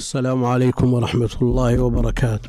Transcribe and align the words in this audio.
السلام 0.00 0.44
عليكم 0.44 0.92
ورحمة 0.94 1.30
الله 1.42 1.78
وبركاته. 1.82 2.48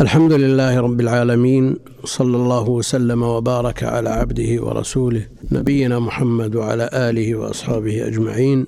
الحمد 0.00 0.32
لله 0.32 0.80
رب 0.80 1.00
العالمين 1.00 1.76
صلى 2.04 2.36
الله 2.36 2.68
وسلم 2.68 3.22
وبارك 3.22 3.84
على 3.84 4.10
عبده 4.10 4.62
ورسوله 4.62 5.26
نبينا 5.52 5.98
محمد 5.98 6.54
وعلى 6.54 6.90
آله 6.92 7.34
وأصحابه 7.34 8.06
أجمعين. 8.06 8.66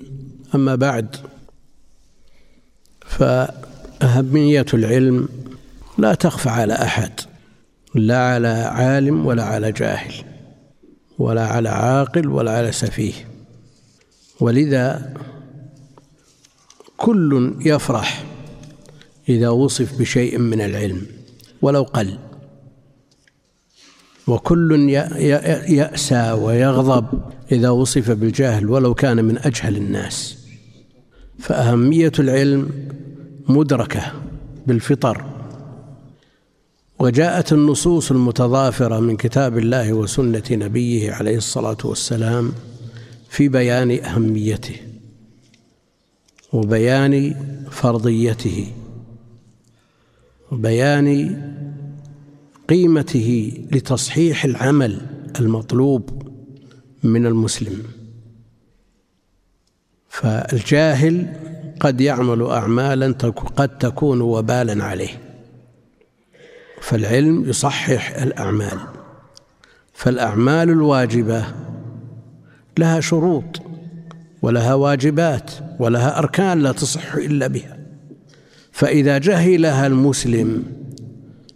أما 0.55 0.75
بعد 0.75 1.15
فأهمية 3.05 4.65
العلم 4.73 5.29
لا 5.97 6.13
تخفى 6.13 6.49
على 6.49 6.73
أحد 6.73 7.11
لا 7.95 8.33
على 8.33 8.47
عالم 8.47 9.25
ولا 9.25 9.43
على 9.43 9.71
جاهل 9.71 10.13
ولا 11.19 11.47
على 11.47 11.69
عاقل 11.69 12.27
ولا 12.27 12.51
على 12.57 12.71
سفيه 12.71 13.13
ولذا 14.39 15.13
كل 17.01 17.55
يفرح 17.65 18.23
إذا 19.29 19.49
وصف 19.49 19.99
بشيء 19.99 20.37
من 20.37 20.61
العلم 20.61 21.01
ولو 21.61 21.83
قل. 21.83 22.17
وكل 24.27 24.89
يأسى 25.69 26.31
ويغضب 26.31 27.05
إذا 27.51 27.69
وصف 27.69 28.11
بالجهل 28.11 28.69
ولو 28.69 28.93
كان 28.93 29.25
من 29.25 29.37
أجهل 29.37 29.77
الناس. 29.77 30.37
فأهمية 31.39 32.11
العلم 32.19 32.69
مدركة 33.47 34.11
بالفطر. 34.67 35.25
وجاءت 36.99 37.53
النصوص 37.53 38.11
المتضافرة 38.11 38.99
من 38.99 39.17
كتاب 39.17 39.57
الله 39.57 39.93
وسنة 39.93 40.43
نبيه 40.51 41.11
عليه 41.11 41.37
الصلاة 41.37 41.77
والسلام 41.83 42.51
في 43.29 43.47
بيان 43.47 44.03
أهميته. 44.03 44.90
وبيان 46.53 47.35
فرضيته 47.71 48.71
وبيان 50.51 51.41
قيمته 52.69 53.53
لتصحيح 53.71 54.45
العمل 54.45 55.01
المطلوب 55.39 56.31
من 57.03 57.25
المسلم. 57.25 57.83
فالجاهل 60.09 61.33
قد 61.79 62.01
يعمل 62.01 62.43
أعمالا 62.43 63.11
قد 63.55 63.77
تكون 63.77 64.21
وبالا 64.21 64.83
عليه. 64.83 65.21
فالعلم 66.81 67.49
يصحح 67.49 68.15
الأعمال. 68.21 68.79
فالأعمال 69.93 70.69
الواجبة 70.69 71.45
لها 72.77 72.99
شروط. 72.99 73.70
ولها 74.41 74.73
واجبات 74.73 75.51
ولها 75.79 76.19
أركان 76.19 76.59
لا 76.59 76.71
تصح 76.71 77.15
إلا 77.15 77.47
بها. 77.47 77.77
فإذا 78.71 79.17
جهلها 79.17 79.87
المسلم 79.87 80.63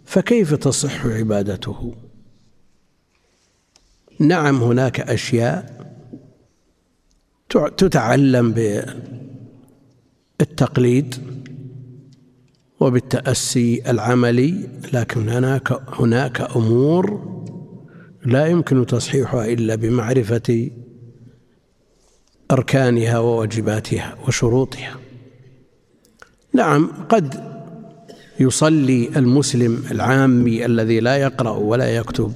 فكيف 0.04 0.54
تصح 0.54 1.06
عبادته؟ 1.06 1.94
نعم 4.20 4.62
هناك 4.62 5.00
أشياء 5.00 5.76
تتعلم 7.76 8.54
بالتقليد 10.38 11.14
وبالتأسي 12.80 13.90
العملي 13.90 14.68
لكن 14.92 15.28
هناك 15.28 15.82
هناك 16.00 16.40
أمور 16.40 17.36
لا 18.24 18.46
يمكن 18.46 18.86
تصحيحها 18.86 19.46
إلا 19.46 19.74
بمعرفة 19.74 20.70
أركانها 22.50 23.18
وواجباتها 23.18 24.16
وشروطها. 24.28 24.96
نعم 26.52 26.90
قد 27.08 27.56
يصلي 28.40 29.08
المسلم 29.16 29.84
العامي 29.90 30.66
الذي 30.66 31.00
لا 31.00 31.16
يقرأ 31.16 31.50
ولا 31.50 31.96
يكتب 31.96 32.32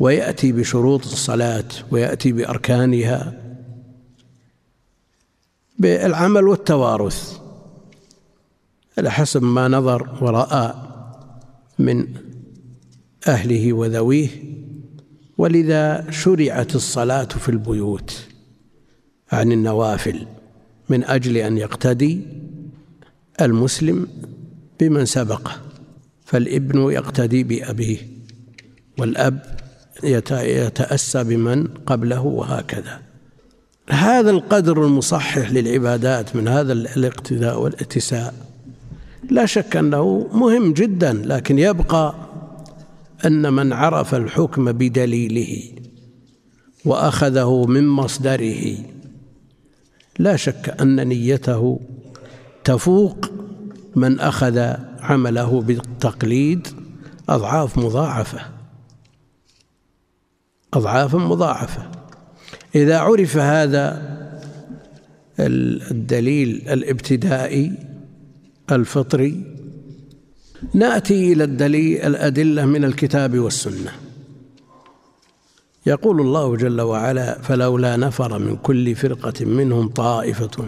ويأتي 0.00 0.52
بشروط 0.52 1.04
الصلاة 1.04 1.64
ويأتي 1.90 2.32
بأركانها 2.32 3.32
بالعمل 5.78 6.48
والتوارث. 6.48 7.38
على 8.98 9.10
حسب 9.10 9.42
ما 9.42 9.68
نظر 9.68 10.18
ورأى 10.20 10.74
من 11.78 12.06
أهله 13.28 13.72
وذويه 13.72 14.28
ولذا 15.38 16.10
شرعت 16.10 16.74
الصلاة 16.74 17.24
في 17.24 17.48
البيوت. 17.48 18.27
عن 19.32 19.52
النوافل 19.52 20.26
من 20.88 21.04
أجل 21.04 21.36
أن 21.36 21.58
يقتدي 21.58 22.20
المسلم 23.40 24.06
بمن 24.80 25.04
سبقه. 25.04 25.52
فالابن 26.24 26.90
يقتدي 26.92 27.42
بأبيه 27.42 27.98
والأب 28.98 29.58
يتأسى 30.02 31.24
بمن 31.24 31.66
قبله 31.66 32.20
وهكذا. 32.20 33.00
هذا 33.90 34.30
القدر 34.30 34.86
المصحح 34.86 35.50
للعبادات 35.50 36.36
من 36.36 36.48
هذا 36.48 36.72
الاقتداء 36.72 37.60
والاتساء 37.60 38.34
لا 39.30 39.46
شك 39.46 39.76
أنه 39.76 40.28
مهم 40.32 40.72
جدا 40.72 41.12
لكن 41.12 41.58
يبقى 41.58 42.14
أن 43.24 43.52
من 43.52 43.72
عرف 43.72 44.14
الحكم 44.14 44.72
بدليله 44.72 45.62
وأخذه 46.84 47.64
من 47.64 47.88
مصدره 47.88 48.76
لا 50.18 50.36
شك 50.36 50.76
أن 50.80 51.08
نيته 51.08 51.80
تفوق 52.64 53.30
من 53.96 54.20
أخذ 54.20 54.58
عمله 55.00 55.60
بالتقليد 55.60 56.68
أضعاف 57.28 57.78
مضاعفة 57.78 58.40
أضعاف 60.74 61.14
مضاعفة. 61.14 61.90
إذا 62.74 62.98
عرف 62.98 63.36
هذا 63.36 64.18
الدليل 65.90 66.68
الابتدائي 66.68 67.72
الفطري 68.72 69.44
نأتي 70.74 71.32
إلى 71.32 71.44
الدليل 71.44 72.02
الأدلة 72.02 72.64
من 72.66 72.84
الكتاب 72.84 73.38
والسنة. 73.38 74.07
يقول 75.88 76.20
الله 76.20 76.56
جل 76.56 76.80
وعلا 76.80 77.42
فلولا 77.42 77.96
نفر 77.96 78.38
من 78.38 78.56
كل 78.56 78.94
فرقة 78.94 79.44
منهم 79.44 79.88
طائفة 79.88 80.66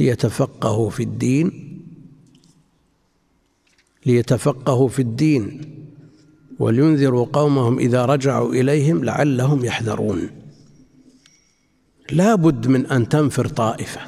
ليتفقهوا 0.00 0.90
في 0.90 1.02
الدين 1.02 1.76
ليتفقهوا 4.06 4.88
في 4.88 5.02
الدين 5.02 5.60
ولينذروا 6.58 7.26
قومهم 7.32 7.78
إذا 7.78 8.04
رجعوا 8.04 8.54
إليهم 8.54 9.04
لعلهم 9.04 9.64
يحذرون. 9.64 10.30
لا 12.10 12.34
بد 12.34 12.66
من 12.66 12.86
أن 12.86 13.08
تنفر 13.08 13.48
طائفة 13.48 14.00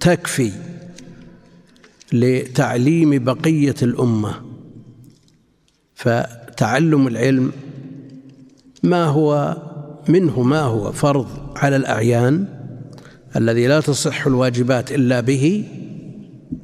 تكفي 0.00 0.52
لتعليم 2.12 3.24
بقية 3.24 3.74
الأمة. 3.82 4.42
فتعلم 5.94 7.06
العلم 7.06 7.52
ما 8.82 9.04
هو 9.04 9.56
منه 10.08 10.42
ما 10.42 10.60
هو 10.60 10.92
فرض 10.92 11.26
على 11.56 11.76
الأعيان 11.76 12.46
الذي 13.36 13.66
لا 13.66 13.80
تصح 13.80 14.26
الواجبات 14.26 14.92
إلا 14.92 15.20
به؟ 15.20 15.64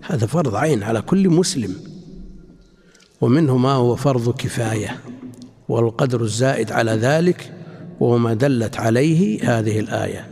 هذا 0.03 0.27
فرض 0.27 0.55
عين 0.55 0.83
على 0.83 1.03
كل 1.03 1.29
مسلم. 1.29 1.75
ومنه 3.21 3.57
ما 3.57 3.73
هو 3.73 3.97
فرض 3.97 4.37
كفاية 4.37 4.97
والقدر 5.69 6.23
الزائد 6.23 6.73
على 6.73 6.93
ذلك 6.93 7.53
وهو 8.01 8.19
ما 8.19 8.35
دلت 8.35 8.77
عليه 8.77 9.59
هذه 9.59 9.81
الآية. 9.81 10.27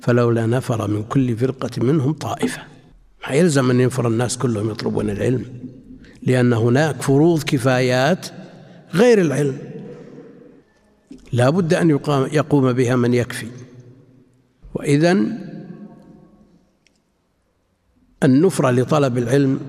فلولا 0.00 0.46
نفر 0.46 0.90
من 0.90 1.02
كل 1.02 1.36
فرقة 1.36 1.70
منهم 1.82 2.12
طائفة. 2.12 2.62
ما 3.28 3.34
يلزم 3.34 3.70
أن 3.70 3.80
ينفر 3.80 4.08
الناس 4.08 4.38
كلهم 4.38 4.70
يطلبون 4.70 5.10
العلم 5.10 5.44
لأن 6.22 6.52
هناك 6.52 7.02
فروض 7.02 7.42
كفايات 7.42 8.26
غير 8.94 9.20
العلم. 9.20 9.58
لا 11.32 11.50
بد 11.50 11.74
أن 11.74 11.90
يقام 11.90 12.28
يقوم 12.32 12.72
بها 12.72 12.96
من 12.96 13.14
يكفي. 13.14 13.46
وإذا 14.74 15.12
النفرة 18.22 18.70
لطلب 18.70 19.18
العلم 19.18 19.60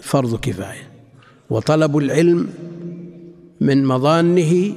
فرض 0.00 0.40
كفاية. 0.40 0.90
وطلب 1.50 1.98
العلم 1.98 2.48
من 3.60 3.84
مظانه 3.84 4.72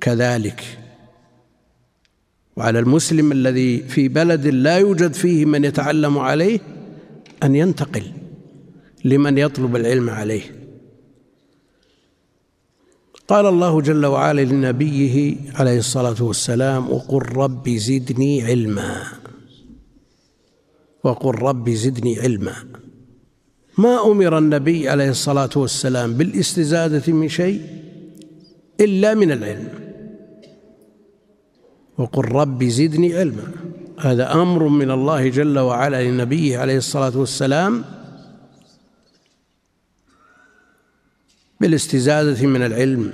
كذلك. 0.00 0.78
وعلى 2.56 2.78
المسلم 2.78 3.32
الذي 3.32 3.78
في 3.78 4.08
بلد 4.08 4.46
لا 4.46 4.78
يوجد 4.78 5.12
فيه 5.12 5.44
من 5.44 5.64
يتعلم 5.64 6.18
عليه 6.18 6.60
أن 7.42 7.54
ينتقل 7.54 8.02
لمن 9.04 9.38
يطلب 9.38 9.76
العلم 9.76 10.10
عليه. 10.10 10.65
قال 13.28 13.46
الله 13.46 13.80
جل 13.80 14.06
وعلا 14.06 14.40
لنبيه 14.40 15.36
عليه 15.54 15.78
الصلاة 15.78 16.22
والسلام 16.22 16.90
وقل 16.90 17.22
رب 17.36 17.68
زدني 17.68 18.44
علما. 18.44 19.02
وقل 21.04 21.34
رب 21.34 21.70
زدني 21.70 22.20
علما. 22.20 22.54
ما 23.78 24.06
أمر 24.06 24.38
النبي 24.38 24.88
عليه 24.88 25.10
الصلاة 25.10 25.50
والسلام 25.56 26.12
بالاستزادة 26.14 27.12
من 27.12 27.28
شيء 27.28 27.60
إلا 28.80 29.14
من 29.14 29.32
العلم. 29.32 29.68
وقل 31.98 32.24
رب 32.24 32.64
زدني 32.64 33.16
علما. 33.16 33.52
هذا 33.98 34.32
أمر 34.32 34.68
من 34.68 34.90
الله 34.90 35.28
جل 35.28 35.58
وعلا 35.58 36.10
لنبيه 36.10 36.58
عليه 36.58 36.76
الصلاة 36.76 37.18
والسلام 37.18 37.84
بالاستزادة 41.60 42.46
من 42.46 42.62
العلم. 42.62 43.12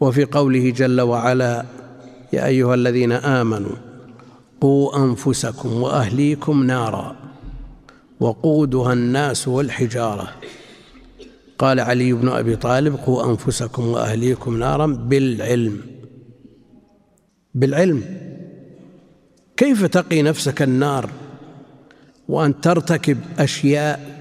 وفي 0.00 0.24
قوله 0.24 0.70
جل 0.70 1.00
وعلا 1.00 1.64
يا 2.32 2.46
أيها 2.46 2.74
الذين 2.74 3.12
آمنوا 3.12 3.76
قوا 4.60 5.04
أنفسكم 5.04 5.72
وأهليكم 5.72 6.64
نارا 6.64 7.16
وقودها 8.20 8.92
الناس 8.92 9.48
والحجارة. 9.48 10.28
قال 11.58 11.80
علي 11.80 12.12
بن 12.12 12.28
أبي 12.28 12.56
طالب 12.56 12.94
قوا 12.94 13.30
أنفسكم 13.30 13.86
وأهليكم 13.86 14.58
نارا 14.58 14.86
بالعلم. 14.86 15.80
بالعلم. 17.54 18.04
كيف 19.56 19.84
تقي 19.84 20.22
نفسك 20.22 20.62
النار 20.62 21.10
وأن 22.28 22.60
ترتكب 22.60 23.18
أشياء 23.38 24.17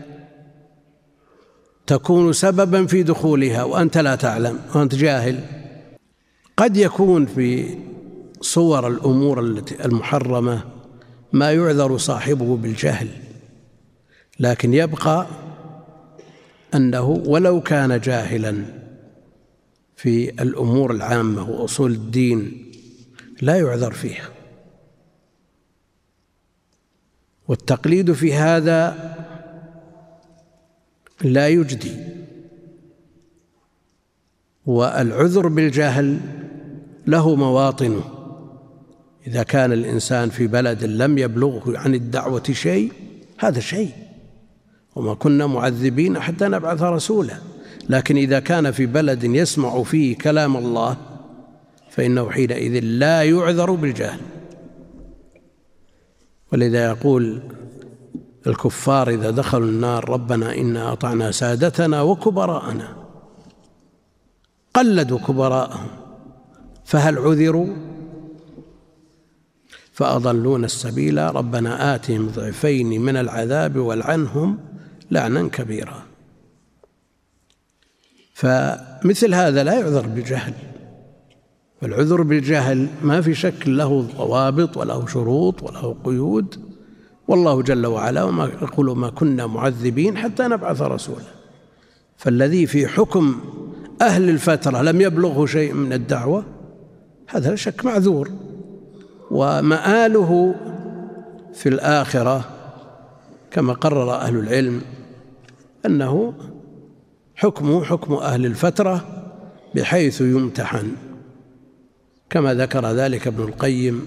تكون 1.87 2.33
سببا 2.33 2.85
في 2.85 3.03
دخولها 3.03 3.63
وأنت 3.63 3.97
لا 3.97 4.15
تعلم 4.15 4.59
وأنت 4.75 4.95
جاهل. 4.95 5.39
قد 6.57 6.77
يكون 6.77 7.25
في 7.25 7.77
صور 8.41 8.87
الأمور 8.87 9.41
التي 9.41 9.85
المحرمة 9.85 10.63
ما 11.33 11.51
يعذر 11.51 11.97
صاحبه 11.97 12.57
بالجهل 12.57 13.07
لكن 14.39 14.73
يبقى 14.73 15.27
أنه 16.75 17.09
ولو 17.25 17.61
كان 17.61 17.99
جاهلا 17.99 18.65
في 19.95 20.29
الأمور 20.29 20.91
العامة 20.91 21.49
وأصول 21.49 21.91
الدين 21.91 22.71
لا 23.41 23.55
يعذر 23.55 23.91
فيها. 23.91 24.29
والتقليد 27.47 28.11
في 28.11 28.33
هذا 28.33 29.15
لا 31.21 31.47
يجدي. 31.47 31.91
والعذر 34.65 35.47
بالجهل 35.47 36.19
له 37.07 37.35
مواطنه. 37.35 38.03
إذا 39.27 39.43
كان 39.43 39.71
الإنسان 39.71 40.29
في 40.29 40.47
بلد 40.47 40.83
لم 40.83 41.17
يبلغه 41.17 41.77
عن 41.77 41.95
الدعوة 41.95 42.43
شيء 42.51 42.91
هذا 43.37 43.59
شيء. 43.59 43.91
وما 44.95 45.13
كنا 45.13 45.47
معذبين 45.47 46.19
حتى 46.19 46.45
نبعث 46.45 46.81
رسولا. 46.81 47.37
لكن 47.89 48.17
إذا 48.17 48.39
كان 48.39 48.71
في 48.71 48.85
بلد 48.85 49.23
يسمع 49.23 49.83
فيه 49.83 50.17
كلام 50.17 50.57
الله 50.57 50.97
فإنه 51.89 52.29
حينئذ 52.29 52.79
لا 52.83 53.23
يعذر 53.23 53.71
بالجهل. 53.71 54.19
ولذا 56.53 56.85
يقول 56.85 57.41
الكفار 58.47 59.09
إذا 59.09 59.31
دخلوا 59.31 59.67
النار 59.67 60.09
ربنا 60.09 60.55
إنا 60.55 60.93
أطعنا 60.93 61.31
سادتنا 61.31 62.01
وكبراءنا. 62.01 62.95
قلدوا 64.73 65.19
كبراءهم. 65.19 65.87
فهل 66.85 67.17
عذروا؟ 67.17 67.75
فأضلون 69.93 70.65
السبيل. 70.65 71.35
ربنا 71.35 71.95
آتهم 71.95 72.27
ضعفين 72.27 73.01
من 73.01 73.17
العذاب 73.17 73.77
والعنهم 73.77 74.59
لعنا 75.11 75.47
كبيرا. 75.47 76.03
فمثل 78.33 79.33
هذا 79.33 79.63
لا 79.63 79.73
يعذر 79.73 80.07
بالجهل. 80.07 80.53
والعذر 81.81 82.21
بالجهل 82.21 82.87
ما 83.01 83.21
في 83.21 83.33
شك 83.35 83.67
له 83.67 84.01
ضوابط 84.17 84.77
وله 84.77 85.07
شروط 85.07 85.63
وله 85.63 85.95
قيود. 86.03 86.66
والله 87.27 87.61
جل 87.61 87.85
وعلا 87.85 88.23
وما 88.23 88.45
يقول 88.45 88.97
ما 88.97 89.09
كنا 89.09 89.47
معذبين 89.47 90.17
حتى 90.17 90.43
نبعث 90.43 90.81
رسولا. 90.81 91.25
فالذي 92.17 92.67
في 92.67 92.87
حكم 92.87 93.39
أهل 94.01 94.29
الفترة 94.29 94.81
لم 94.81 95.01
يبلغه 95.01 95.45
شيء 95.45 95.73
من 95.73 95.93
الدعوة 95.93 96.43
هذا 97.27 97.49
لا 97.49 97.55
شك 97.55 97.85
معذور. 97.85 98.31
ومآله 99.31 100.55
في 101.53 101.69
الآخرة 101.69 102.49
كما 103.51 103.73
قرر 103.73 104.13
أهل 104.13 104.35
العلم 104.35 104.81
أنه 105.85 106.33
حكمه 107.35 107.83
حكم 107.83 108.13
أهل 108.13 108.45
الفترة 108.45 109.05
بحيث 109.75 110.21
يمتحن. 110.21 110.91
كما 112.29 112.53
ذكر 112.53 112.91
ذلك 112.91 113.27
ابن 113.27 113.43
القيم 113.43 114.05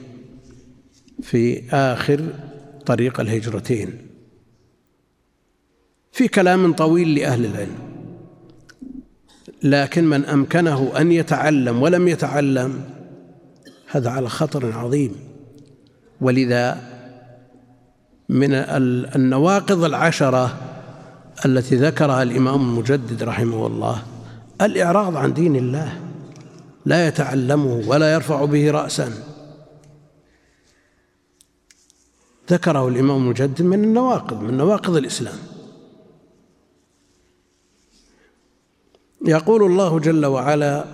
في 1.23 1.63
آخر 1.73 2.21
طريق 2.91 3.21
الهجرتين. 3.21 4.07
في 6.13 6.29
كلام 6.29 6.73
طويل 6.73 7.15
لأهل 7.15 7.47
العلم. 7.47 7.79
لكن 9.63 10.05
من 10.05 10.25
أمكنه 10.25 10.93
أن 10.99 11.13
يتعلم 11.13 11.83
ولم 11.83 12.09
يتعلم 12.09 12.85
هذا 13.91 14.11
على 14.11 14.29
خطر 14.29 14.73
عظيم. 14.73 15.15
ولذا 16.21 16.79
من 18.29 18.55
النواقض 19.17 19.85
العشرة 19.85 20.57
التي 21.47 21.77
ذكرها 21.77 22.23
الإمام 22.23 22.61
المجدد 22.61 23.23
رحمه 23.23 23.67
الله 23.67 24.03
الإعراض 24.61 25.17
عن 25.17 25.33
دين 25.33 25.57
الله. 25.57 25.93
لا 26.85 27.09
يتعلمه 27.09 27.83
ولا 27.87 28.15
يرفع 28.15 28.45
به 28.45 28.71
رأسا. 28.71 29.30
ذكره 32.51 32.89
الإمام 32.89 33.17
المجدد 33.17 33.63
من 33.63 33.85
النواقض 33.85 34.43
من 34.43 34.57
نواقض 34.57 34.97
الإسلام. 34.97 35.39
يقول 39.27 39.63
الله 39.63 39.99
جل 39.99 40.27
وعلا 40.27 40.85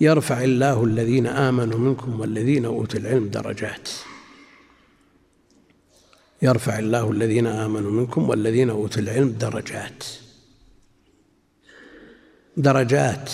يرفع 0.00 0.44
الله 0.44 0.84
الذين 0.84 1.26
آمنوا 1.26 1.78
منكم 1.78 2.20
والذين 2.20 2.64
أوتوا 2.64 3.00
العلم 3.00 3.28
درجات. 3.28 3.88
يرفع 6.42 6.78
الله 6.78 7.10
الذين 7.10 7.46
آمنوا 7.46 7.90
منكم 7.90 8.28
والذين 8.28 8.70
أوتوا 8.70 9.02
العلم 9.02 9.30
درجات. 9.30 10.04
درجات. 12.56 13.30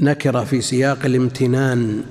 نكر 0.00 0.44
في 0.44 0.60
سياق 0.60 1.04
الامتنان. 1.04 2.04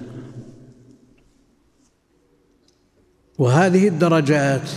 وهذه 3.42 3.88
الدرجات 3.88 4.70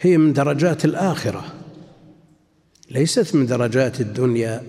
هي 0.00 0.18
من 0.18 0.32
درجات 0.32 0.84
الآخرة 0.84 1.44
ليست 2.90 3.34
من 3.34 3.46
درجات 3.46 4.00
الدنيا 4.00 4.62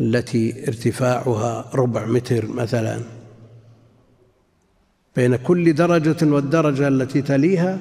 التي 0.00 0.68
ارتفاعها 0.68 1.70
ربع 1.74 2.06
متر 2.06 2.46
مثلا. 2.46 3.00
بين 5.16 5.36
كل 5.36 5.72
درجة 5.72 6.26
والدرجة 6.26 6.88
التي 6.88 7.22
تليها 7.22 7.78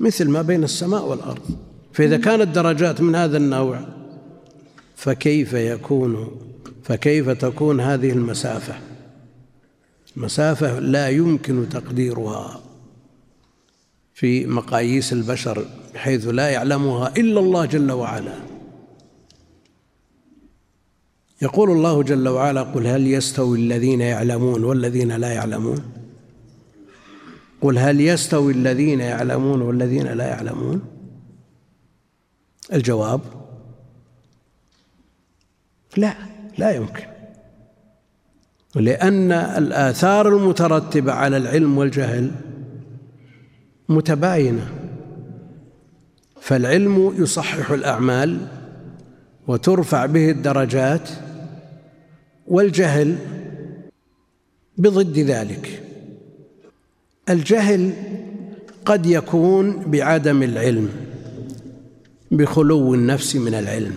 مثل 0.00 0.28
ما 0.28 0.42
بين 0.42 0.64
السماء 0.64 1.08
والأرض. 1.08 1.58
فإذا 1.92 2.16
كانت 2.16 2.54
درجات 2.54 3.00
من 3.00 3.14
هذا 3.14 3.36
النوع 3.36 3.80
فكيف 4.96 5.52
يكون 5.52 6.30
فكيف 6.82 7.30
تكون 7.30 7.80
هذه 7.80 8.10
المسافة؟ 8.10 8.74
مسافة 10.16 10.78
لا 10.78 11.08
يمكن 11.08 11.68
تقديرها. 11.68 12.65
في 14.16 14.46
مقاييس 14.46 15.12
البشر 15.12 15.66
بحيث 15.94 16.26
لا 16.26 16.50
يعلمها 16.50 17.12
إلا 17.16 17.40
الله 17.40 17.64
جل 17.64 17.92
وعلا. 17.92 18.34
يقول 21.42 21.70
الله 21.70 22.02
جل 22.02 22.28
وعلا 22.28 22.62
قل 22.62 22.86
هل 22.86 23.06
يستوي 23.06 23.58
الذين 23.58 24.00
يعلمون 24.00 24.64
والذين 24.64 25.12
لا 25.12 25.32
يعلمون؟ 25.32 25.84
قل 27.60 27.78
هل 27.78 28.00
يستوي 28.00 28.52
الذين 28.52 29.00
يعلمون 29.00 29.62
والذين 29.62 30.06
لا 30.06 30.26
يعلمون؟ 30.28 30.82
الجواب 32.72 33.20
لا 35.96 36.14
لا 36.58 36.70
يمكن. 36.70 37.06
لأن 38.74 39.32
الآثار 39.32 40.28
المترتبة 40.28 41.12
على 41.12 41.36
العلم 41.36 41.78
والجهل 41.78 42.30
متباينة. 43.88 44.70
فالعلم 46.40 47.14
يصحح 47.18 47.70
الأعمال 47.70 48.46
وترفع 49.46 50.06
به 50.06 50.30
الدرجات 50.30 51.08
والجهل 52.46 53.16
بضد 54.78 55.18
ذلك. 55.18 55.82
الجهل 57.28 57.92
قد 58.84 59.06
يكون 59.06 59.90
بعدم 59.90 60.42
العلم 60.42 60.88
بخلو 62.30 62.94
النفس 62.94 63.36
من 63.36 63.54
العلم 63.54 63.94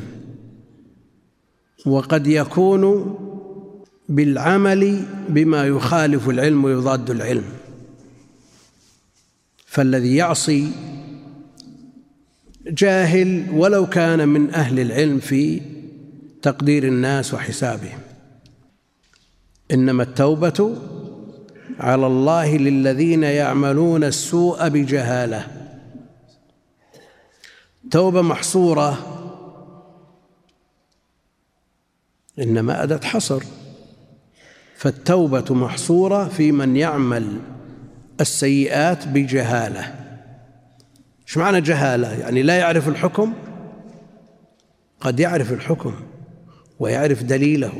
وقد 1.85 2.27
يكون 2.27 3.15
بالعمل 4.09 5.03
بما 5.29 5.65
يخالف 5.67 6.29
العلم 6.29 6.63
ويضاد 6.63 7.09
العلم. 7.09 7.58
فالذي 9.69 10.15
يعصي 10.15 10.71
جاهل 12.67 13.47
ولو 13.53 13.85
كان 13.89 14.27
من 14.27 14.53
أهل 14.53 14.79
العلم 14.79 15.19
في 15.19 15.61
تقدير 16.41 16.83
الناس 16.83 17.33
وحسابهم. 17.33 17.99
إنما 19.71 20.03
التوبة 20.03 20.75
على 21.79 22.07
الله 22.07 22.57
للذين 22.57 23.23
يعملون 23.23 24.03
السوء 24.03 24.67
بجهالة. 24.67 25.47
توبة 27.91 28.21
محصورة. 28.21 29.15
إنما 32.39 32.83
اداه 32.83 32.99
حصر 33.03 33.43
فالتوبة 34.75 35.53
محصورة 35.53 36.27
في 36.27 36.51
من 36.51 36.75
يعمل 36.75 37.39
السيئات 38.19 39.07
بجهالة. 39.07 39.93
إيش 41.27 41.37
معنى 41.37 41.61
جهالة؟ 41.61 42.13
يعني 42.13 42.41
لا 42.43 42.57
يعرف 42.57 42.87
الحكم؟ 42.87 43.33
قد 44.99 45.19
يعرف 45.19 45.51
الحكم 45.51 45.93
ويعرف 46.79 47.23
دليله. 47.23 47.71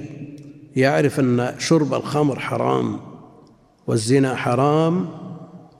يعرف 0.75 1.19
أن 1.19 1.55
شرب 1.58 1.93
الخمر 1.93 2.39
حرام 2.39 3.00
والزنا 3.88 4.36
حرام 4.36 5.10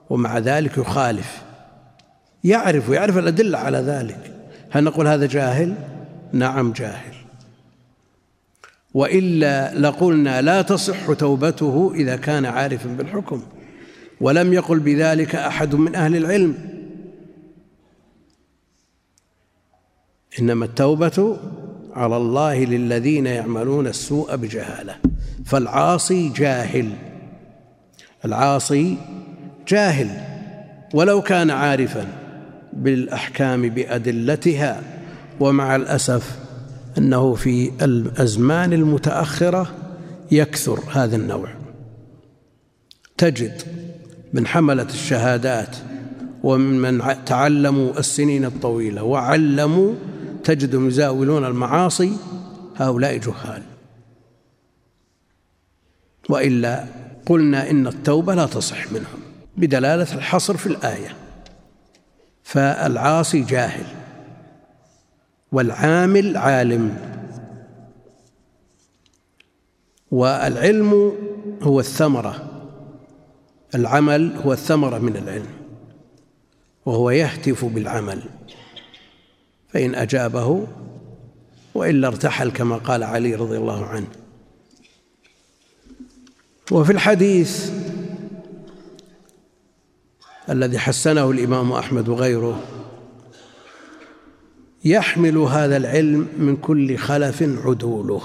ومع 0.10 0.38
ذلك 0.38 0.78
يخالف. 0.78 1.42
يعرف 2.44 2.90
ويعرف 2.90 3.18
الأدلة 3.18 3.58
على 3.58 3.78
ذلك. 3.78 4.34
هل 4.72 4.84
نقول 4.84 5.08
هذا 5.08 5.26
جاهل؟ 5.26 5.76
نعم 6.34 6.72
جاهل. 6.72 7.14
وإلا 8.94 9.80
لقلنا 9.80 10.42
لا 10.42 10.62
تصح 10.62 11.14
توبته 11.14 11.92
إذا 11.96 12.16
كان 12.16 12.46
عارفا 12.46 12.90
بالحكم. 12.90 13.44
ولم 14.22 14.54
يقل 14.54 14.80
بذلك 14.80 15.36
أحد 15.36 15.76
من 15.76 15.96
أهل 15.96 16.16
العلم. 16.16 16.56
إنما 20.40 20.66
التوبة 20.66 21.38
على 21.94 22.18
الله 22.18 22.64
للذين 22.64 23.26
يعملون 23.26 23.88
السوء 23.88 24.36
بجهالة. 24.36 24.96
فالعاصي 25.46 26.30
جاهل. 26.30 26.90
العاصي 28.26 28.98
جاهل. 29.68 30.10
ولو 30.94 31.22
كان 31.22 31.52
عارفا 31.52 32.08
بالأحكام 32.74 33.70
بأدلتها 33.70 34.82
ومع 35.40 35.76
الأسف 35.76 36.40
أنه 36.98 37.34
في 37.34 37.72
الأزمان 37.82 38.74
المتأخرة 38.74 39.74
يكثر 40.32 40.80
هذا 40.92 41.16
النوع. 41.16 41.50
تجد 43.18 43.62
من 44.34 44.48
حمله 44.48 44.84
الشهادات 44.84 45.76
ومن 46.44 47.04
تعلموا 47.26 48.00
السنين 48.00 48.46
الطويلة 48.46 49.04
وعلموا 49.04 49.94
تجدهم 50.44 50.88
يزاولون 50.88 51.46
المعاصي 51.46 52.12
هؤلاء 52.76 53.18
جهال. 53.18 53.64
وإلا 56.30 56.86
قلنا 57.26 57.70
إن 57.70 57.88
التوبة 57.88 58.36
لا 58.36 58.46
تصح 58.46 58.92
منهم 58.92 59.20
بدلالة 59.58 60.14
الحصر 60.14 60.58
في 60.58 60.68
الآية. 60.68 61.16
فالعاصي 62.44 63.42
جاهل 63.42 63.86
والعامل 65.52 66.38
عالم. 66.38 66.98
والعلم 70.12 71.14
هو 71.62 71.80
الثمرة. 71.80 72.49
العمل 73.76 74.36
هو 74.46 74.54
الثمرة 74.54 74.98
من 74.98 75.18
العلم 75.18 75.50
وهو 76.86 77.10
يهتف 77.10 77.66
بالعمل. 77.66 78.24
فإن 79.68 79.96
أجابه 79.96 80.68
وإلا 81.76 82.08
ارتحل 82.08 82.52
كما 82.52 82.78
قال 82.78 83.04
علي 83.04 83.36
رضي 83.36 83.58
الله 83.58 83.86
عنه. 83.86 84.08
وفي 86.72 86.92
الحديث 86.92 87.72
الذي 90.50 90.80
حسنه 90.80 91.32
الإمام 91.32 91.72
أحمد 91.72 92.10
وغيره 92.10 92.64
يحمل 94.86 95.38
هذا 95.38 95.78
العلم 95.78 96.28
من 96.38 96.58
كل 96.58 96.98
خلف 96.98 97.44
عدوله. 97.44 98.22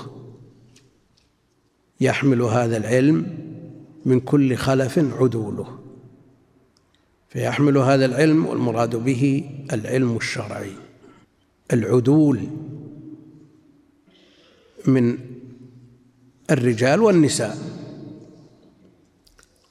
يحمل 2.00 2.42
هذا 2.42 2.76
العلم 2.76 3.38
من 4.04 4.20
كل 4.20 4.56
خلف 4.56 4.98
عدوله. 4.98 5.78
فيحمل 7.28 7.78
هذا 7.78 8.04
العلم 8.04 8.46
والمراد 8.46 8.96
به 8.96 9.50
العلم 9.72 10.16
الشرعي. 10.16 10.72
العدول 11.72 12.40
من 14.86 15.18
الرجال 16.50 17.00
والنساء. 17.00 17.58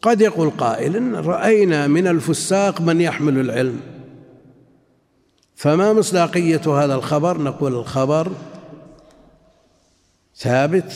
قد 0.02 0.22
يقول 0.22 0.50
قائل 0.50 1.26
رأينا 1.26 1.88
من 1.88 2.08
الفساق 2.08 2.82
من 2.82 3.02
يحمل 3.02 3.40
العلم. 3.40 3.80
فما 5.56 5.94
مصداقية 5.94 6.84
هذا 6.84 6.96
الخبر؟ 6.96 7.42
نقول 7.42 7.76
الخبر 7.76 8.32
ثابت 10.36 10.94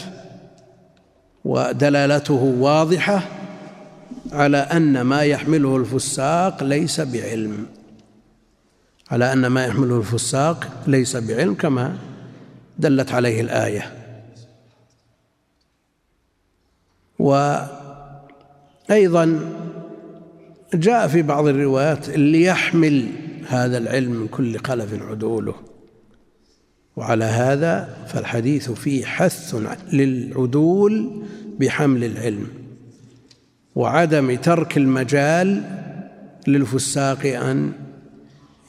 ودلالته 1.47 2.33
واضحة 2.59 3.21
على 4.31 4.57
أن 4.57 5.01
ما 5.01 5.21
يحمله 5.21 5.77
الفساق 5.77 6.63
ليس 6.63 7.01
بعلم. 7.01 7.65
على 9.11 9.33
أن 9.33 9.47
ما 9.47 9.65
يحمله 9.65 9.97
الفساق 9.97 10.83
ليس 10.87 11.15
بعلم 11.17 11.53
كما 11.53 11.97
دلت 12.79 13.11
عليه 13.11 13.41
الآية. 13.41 13.93
وأيضا 18.89 19.39
جاء 20.73 21.07
في 21.07 21.21
بعض 21.21 21.47
الروايات 21.47 22.09
اللي 22.09 22.43
يحمل 22.43 23.09
هذا 23.47 23.77
العلم 23.77 24.11
من 24.11 24.27
كل 24.27 24.59
خلف 24.59 25.03
عدوله. 25.03 25.55
وعلى 26.97 27.25
هذا 27.25 27.97
فالحديث 28.07 28.71
فيه 28.71 29.05
حث 29.05 29.55
للعدول 29.93 31.23
بحمل 31.59 32.03
العلم 32.03 32.47
وعدم 33.75 34.35
ترك 34.35 34.77
المجال 34.77 35.63
للفساق 36.47 37.25
أن 37.25 37.71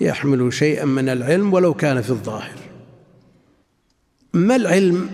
يحمل 0.00 0.52
شيئا 0.52 0.84
من 0.84 1.08
العلم 1.08 1.52
ولو 1.52 1.74
كان 1.74 2.02
في 2.02 2.10
الظاهر. 2.10 2.58
ما 4.32 4.56
العلم 4.56 5.10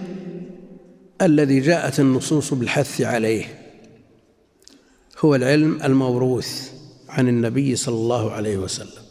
الذي 1.22 1.60
جاءت 1.60 2.00
النصوص 2.00 2.54
بالحث 2.54 3.00
عليه؟ 3.00 3.44
هو 5.20 5.34
العلم 5.34 5.78
الموروث 5.84 6.70
عن 7.08 7.28
النبي 7.28 7.76
صلى 7.76 7.94
الله 7.94 8.32
عليه 8.32 8.56
وسلم 8.56 9.04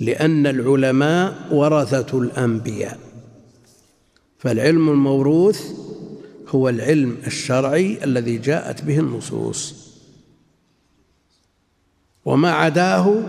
لأن 0.00 0.46
العلماء 0.46 1.34
ورثة 1.50 2.18
الأنبياء. 2.18 3.07
فالعلم 4.38 4.88
الموروث 4.88 5.72
هو 6.48 6.68
العلم 6.68 7.16
الشرعي 7.26 8.04
الذي 8.04 8.38
جاءت 8.38 8.84
به 8.84 8.98
النصوص. 8.98 9.74
وما 12.24 12.50
عداه 12.50 13.22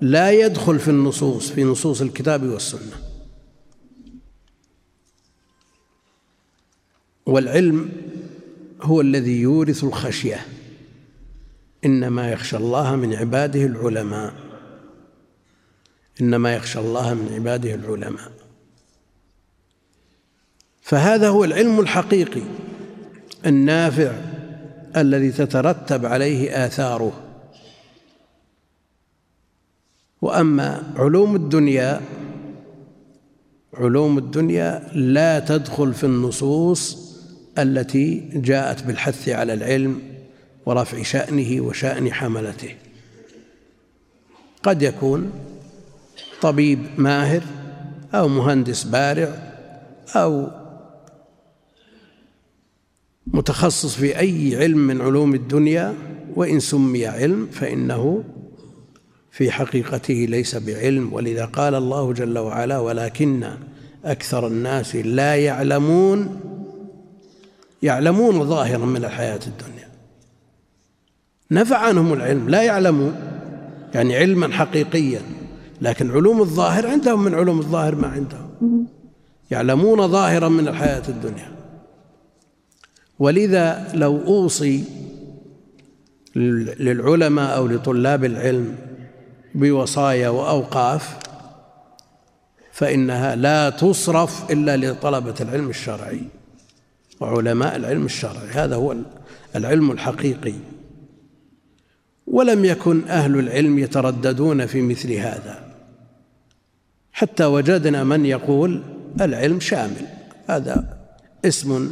لا 0.00 0.30
يدخل 0.30 0.78
في 0.78 0.88
النصوص 0.88 1.50
في 1.50 1.64
نصوص 1.64 2.00
الكتاب 2.00 2.42
والسنة. 2.42 2.96
والعلم 7.26 7.92
هو 8.82 9.00
الذي 9.00 9.40
يورث 9.40 9.84
الخشية. 9.84 10.46
إنما 11.84 12.32
يخشى 12.32 12.56
الله 12.56 12.96
من 12.96 13.14
عباده 13.14 13.66
العلماء. 13.66 14.34
إنما 16.20 16.54
يخشى 16.54 16.78
الله 16.78 17.14
من 17.14 17.32
عباده 17.32 17.74
العلماء. 17.74 18.39
فهذا 20.90 21.28
هو 21.28 21.44
العلم 21.44 21.80
الحقيقي 21.80 22.42
النافع 23.46 24.12
الذي 24.96 25.30
تترتب 25.30 26.06
عليه 26.06 26.66
آثاره. 26.66 27.12
وأما 30.22 30.82
علوم 30.96 31.36
الدنيا 31.36 32.00
علوم 33.74 34.18
الدنيا 34.18 34.88
لا 34.92 35.38
تدخل 35.38 35.94
في 35.94 36.04
النصوص 36.04 36.98
التي 37.58 38.30
جاءت 38.34 38.82
بالحث 38.82 39.28
على 39.28 39.54
العلم 39.54 40.02
ورفع 40.66 41.02
شأنه 41.02 41.60
وشأن 41.60 42.12
حملته. 42.12 42.74
قد 44.62 44.82
يكون 44.82 45.30
طبيب 46.42 46.78
ماهر 46.98 47.42
أو 48.14 48.28
مهندس 48.28 48.84
بارع 48.84 49.52
أو 50.16 50.59
متخصص 53.32 53.94
في 53.94 54.18
أي 54.18 54.56
علم 54.56 54.78
من 54.78 55.00
علوم 55.00 55.34
الدنيا 55.34 55.94
وإن 56.36 56.60
سمي 56.60 57.06
علم 57.06 57.48
فإنه 57.52 58.24
في 59.30 59.50
حقيقته 59.50 60.26
ليس 60.28 60.56
بعلم. 60.56 61.12
ولذا 61.12 61.44
قال 61.44 61.74
الله 61.74 62.12
جل 62.12 62.38
وعلا 62.38 62.78
ولكن 62.78 63.50
أكثر 64.04 64.46
الناس 64.46 64.96
لا 64.96 65.36
يعلمون 65.36 66.40
يعلمون 67.82 68.44
ظاهرا 68.44 68.86
من 68.86 69.04
الحياة 69.04 69.40
الدنيا. 69.46 69.88
نفع 71.50 71.76
عنهم 71.76 72.12
العلم 72.12 72.48
لا 72.48 72.62
يعلمون 72.62 73.14
يعني 73.94 74.16
علما 74.16 74.52
حقيقيا 74.52 75.20
لكن 75.80 76.10
علوم 76.10 76.40
الظاهر 76.40 76.86
عندهم 76.86 77.24
من 77.24 77.34
علوم 77.34 77.58
الظاهر 77.58 77.94
ما 77.94 78.08
عندهم. 78.08 78.86
يعلمون 79.50 80.08
ظاهرا 80.08 80.48
من 80.48 80.68
الحياة 80.68 81.02
الدنيا. 81.08 81.59
ولذا 83.20 83.88
لو 83.94 84.22
أوصي 84.26 84.84
للعلماء 86.36 87.56
أو 87.56 87.66
لطلاب 87.66 88.24
العلم 88.24 88.76
بوصايا 89.54 90.28
وأوقاف 90.28 91.18
فإنها 92.72 93.36
لا 93.36 93.70
تصرف 93.70 94.52
إلا 94.52 94.76
لطلبة 94.76 95.34
العلم 95.40 95.68
الشرعي 95.68 96.20
وعلماء 97.20 97.76
العلم 97.76 98.04
الشرعي. 98.04 98.48
هذا 98.48 98.76
هو 98.76 98.96
العلم 99.56 99.90
الحقيقي. 99.90 100.54
ولم 102.26 102.64
يكن 102.64 103.08
أهل 103.08 103.38
العلم 103.38 103.78
يترددون 103.78 104.66
في 104.66 104.82
مثل 104.82 105.12
هذا. 105.12 105.72
حتى 107.12 107.44
وجدنا 107.44 108.04
من 108.04 108.26
يقول 108.26 108.82
العلم 109.20 109.60
شامل. 109.60 110.06
هذا 110.46 110.98
اسم 111.44 111.90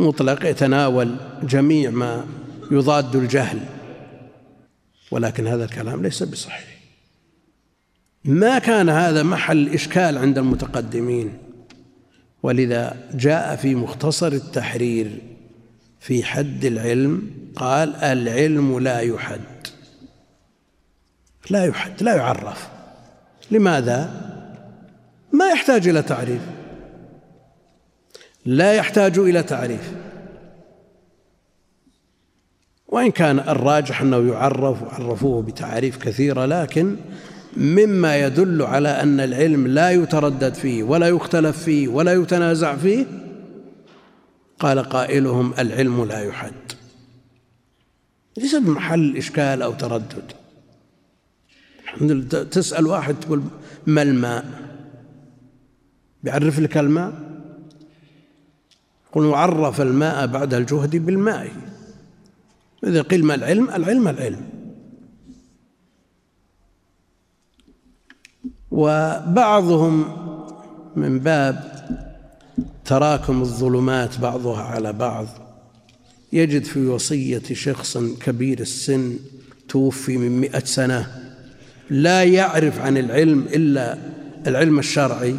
مطلق 0.00 0.46
يتناول 0.46 1.16
جميع 1.42 1.90
ما 1.90 2.26
يضاد 2.70 3.16
الجهل. 3.16 3.60
ولكن 5.10 5.46
هذا 5.46 5.64
الكلام 5.64 6.02
ليس 6.02 6.22
بصحيح. 6.22 6.80
ما 8.24 8.58
كان 8.58 8.88
هذا 8.88 9.22
محل 9.22 9.68
إشكال 9.68 10.18
عند 10.18 10.38
المتقدمين. 10.38 11.38
ولذا 12.42 13.08
جاء 13.14 13.56
في 13.56 13.74
مختصر 13.74 14.32
التحرير 14.32 15.22
في 16.00 16.24
حد 16.24 16.64
العلم 16.64 17.30
قال 17.56 17.96
العلم 17.96 18.78
لا 18.78 19.00
يحد. 19.00 19.40
لا 21.50 21.64
يحد 21.64 22.02
لا 22.02 22.16
يعرف. 22.16 22.68
لماذا؟ 23.50 24.30
ما 25.32 25.48
يحتاج 25.48 25.88
إلى 25.88 26.02
تعريف. 26.02 26.42
لا 28.44 28.72
يحتاج 28.72 29.18
إلى 29.18 29.42
تعريف. 29.42 29.92
وإن 32.88 33.10
كان 33.10 33.38
الراجح 33.38 34.00
أنه 34.00 34.32
يعرف 34.32 34.82
وعرفوه 34.82 35.42
بتعاريف 35.42 35.96
كثيرة 35.96 36.46
لكن 36.46 36.96
مما 37.56 38.16
يدل 38.16 38.62
على 38.62 38.88
أن 38.88 39.20
العلم 39.20 39.66
لا 39.66 39.90
يتردد 39.90 40.54
فيه 40.54 40.82
ولا 40.82 41.08
يختلف 41.08 41.62
فيه 41.62 41.88
ولا 41.88 42.12
يتنازع 42.12 42.76
فيه 42.76 43.06
قال 44.58 44.78
قائلهم 44.78 45.52
العلم 45.58 46.04
لا 46.04 46.22
يحد. 46.22 46.52
ليس 48.38 48.54
بمحل 48.54 49.16
إشكال 49.16 49.62
أو 49.62 49.72
تردد. 49.72 50.32
تسأل 52.50 52.86
واحد 52.86 53.20
تقول 53.20 53.42
ما 53.86 54.02
الماء؟ 54.02 54.44
بيعرف 56.22 56.58
لك 56.58 56.76
الماء؟ 56.78 57.29
قل 59.12 59.24
وعرف 59.24 59.80
الماء 59.80 60.26
بعد 60.26 60.54
الجهد 60.54 60.96
بالماء. 60.96 61.50
إذا 62.84 63.02
قيل 63.02 63.24
ما 63.24 63.34
العلم 63.34 63.70
العلم 63.70 64.08
العلم. 64.08 64.40
وبعضهم 68.70 70.04
من 70.96 71.18
باب 71.18 71.70
تراكم 72.84 73.40
الظلمات 73.40 74.18
بعضها 74.18 74.62
على 74.62 74.92
بعض. 74.92 75.26
يجد 76.32 76.64
في 76.64 76.86
وصية 76.86 77.42
شخص 77.52 77.98
كبير 77.98 78.60
السن 78.60 79.16
توفي 79.68 80.16
من 80.16 80.40
مئة 80.40 80.64
سنة 80.64 81.06
لا 81.90 82.24
يعرف 82.24 82.80
عن 82.80 82.98
العلم 82.98 83.40
إلا 83.40 83.98
العلم 84.46 84.78
الشرعي 84.78 85.34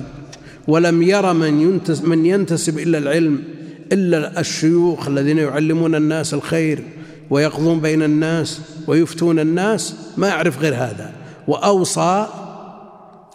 ولم 0.67 1.01
ير 1.01 1.33
من 1.33 1.61
ينتسب, 1.61 2.05
من 2.05 2.25
ينتسب 2.25 2.79
إلى 2.79 2.97
العلم 2.97 3.43
إلا 3.91 4.39
الشيوخ 4.39 5.07
الذين 5.07 5.37
يعلمون 5.37 5.95
الناس 5.95 6.33
الخير 6.33 6.83
ويقضون 7.29 7.79
بين 7.79 8.03
الناس 8.03 8.61
ويفتون 8.87 9.39
الناس 9.39 9.95
ما 10.17 10.27
يعرف 10.27 10.59
غير 10.59 10.75
هذا. 10.75 11.13
وأوصى 11.47 12.27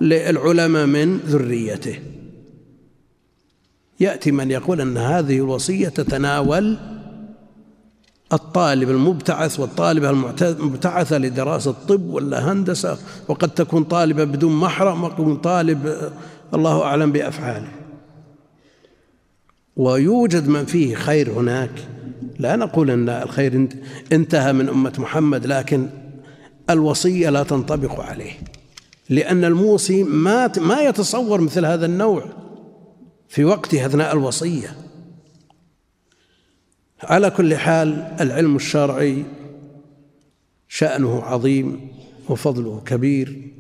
للعلماء 0.01 0.87
من 0.87 1.19
ذريته. 1.19 1.99
يأتي 4.01 4.33
من 4.33 4.51
يقول 4.51 4.81
أن 4.81 4.97
هذه 4.97 5.37
الوصية 5.37 5.89
تتناول 5.89 6.77
الطالب 8.33 8.91
المبتعث 8.91 9.61
والطالبة 9.61 10.11
المبتعثة 10.11 11.19
لدراسة 11.19 11.75
طب 11.89 12.11
ولا 12.11 12.53
هندسة 12.53 12.99
وقد 13.29 13.49
تكون 13.49 13.85
طالبة 13.85 14.25
بدون 14.25 14.57
محرم 14.57 15.05
وقد 15.05 15.41
طالب 15.41 16.11
الله 16.55 16.83
أعلم 16.83 17.13
بأفعاله. 17.13 17.69
ويوجد 19.77 20.49
من 20.49 20.65
فيه 20.65 20.95
خير 20.95 21.31
هناك. 21.31 21.89
لا 22.39 22.57
نقول 22.57 22.91
أن 22.91 23.09
الخير 23.09 23.69
انتهى 24.13 24.53
من 24.53 24.69
أمة 24.69 24.93
محمد 24.99 25.47
لكن 25.47 25.89
الوصية 26.71 27.31
لا 27.31 27.43
تنطبق 27.43 28.01
عليه. 28.01 28.33
لأن 29.09 29.45
الموصي 29.45 30.03
ما 30.03 30.53
ما 30.59 30.81
يتصور 30.81 31.41
مثل 31.41 31.65
هذا 31.65 31.87
النوع 31.87 32.25
في 33.29 33.45
وقته 33.45 33.87
أثناء 33.87 34.13
الوصية. 34.13 34.77
على 37.03 37.31
كل 37.31 37.57
حال 37.57 38.17
العلم 38.21 38.57
الشرعي 38.57 39.25
شأنه 40.69 41.23
عظيم 41.23 41.89
وفضله 42.29 42.81
كبير 42.87 43.53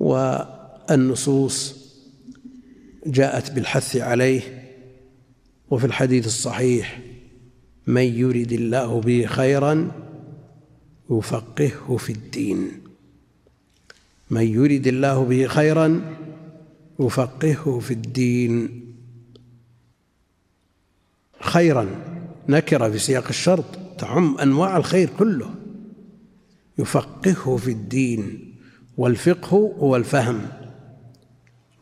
والنصوص 0.00 1.76
جاءت 3.06 3.50
بالحث 3.50 3.96
عليه. 3.96 4.57
وفي 5.70 5.86
الحديث 5.86 6.26
الصحيح 6.26 7.00
من 7.86 8.02
يرد 8.02 8.52
الله 8.52 9.00
به 9.00 9.26
خيرا 9.26 9.90
يفقهه 11.10 11.96
في 11.96 12.12
الدين. 12.12 12.70
من 14.30 14.42
يرد 14.42 14.86
الله 14.86 15.24
به 15.24 15.46
خيرا 15.46 16.16
يفقهه 17.00 17.78
في 17.78 17.90
الدين. 17.90 18.84
خيرا 21.40 21.86
نكرة 22.48 22.90
في 22.90 22.98
سياق 22.98 23.28
الشرط 23.28 23.64
تعم 23.98 24.38
أنواع 24.38 24.76
الخير 24.76 25.08
كله. 25.18 25.54
يفقهه 26.78 27.56
في 27.56 27.70
الدين 27.70 28.54
والفقه 28.96 29.56
هو 29.78 29.96
الفهم 29.96 30.48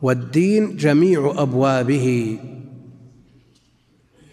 والدين 0.01 0.77
جميع 0.77 1.33
أبوابه. 1.37 2.37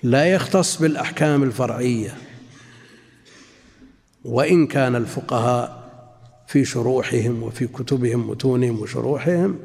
لا 0.04 0.24
يختص 0.24 0.82
بالأحكام 0.82 1.42
الفرعية 1.42 2.14
وإن 4.24 4.66
كان 4.66 4.96
الفقهاء 4.96 5.84
في 6.46 6.64
شروحهم 6.64 7.42
وفي 7.42 7.66
كتبهم 7.66 8.30
متونهم 8.30 8.80
وشروحهم 8.80 9.58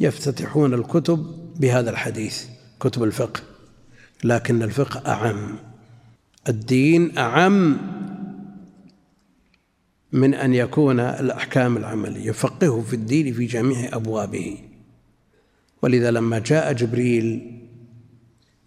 يفتتحون 0.00 0.74
الكتب 0.74 1.26
بهذا 1.56 1.90
الحديث 1.90 2.44
كتب 2.80 3.02
الفقه. 3.02 3.40
لكن 4.24 4.62
الفقه 4.62 5.12
أعم. 5.12 5.56
الدين 6.48 7.18
أعم 7.18 7.78
من 10.12 10.34
أن 10.34 10.54
يكون 10.54 11.00
الأحكام 11.00 11.76
العملية. 11.76 12.28
يفقهه 12.28 12.80
في 12.82 12.94
الدين 12.94 13.34
في 13.34 13.46
جميع 13.46 13.96
أبوابه. 13.96 14.58
ولذا 15.82 16.10
لما 16.10 16.38
جاء 16.38 16.72
جبريل 16.72 17.61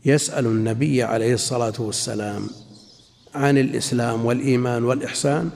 يسأل 0.06 0.46
النبي 0.46 1.04
عليه 1.04 1.34
الصلاة 1.34 1.74
والسلام 1.80 2.48
عن 3.36 3.58
الإسلام 3.58 4.26
والإيمان 4.26 4.84
والإحسان. 4.84 5.50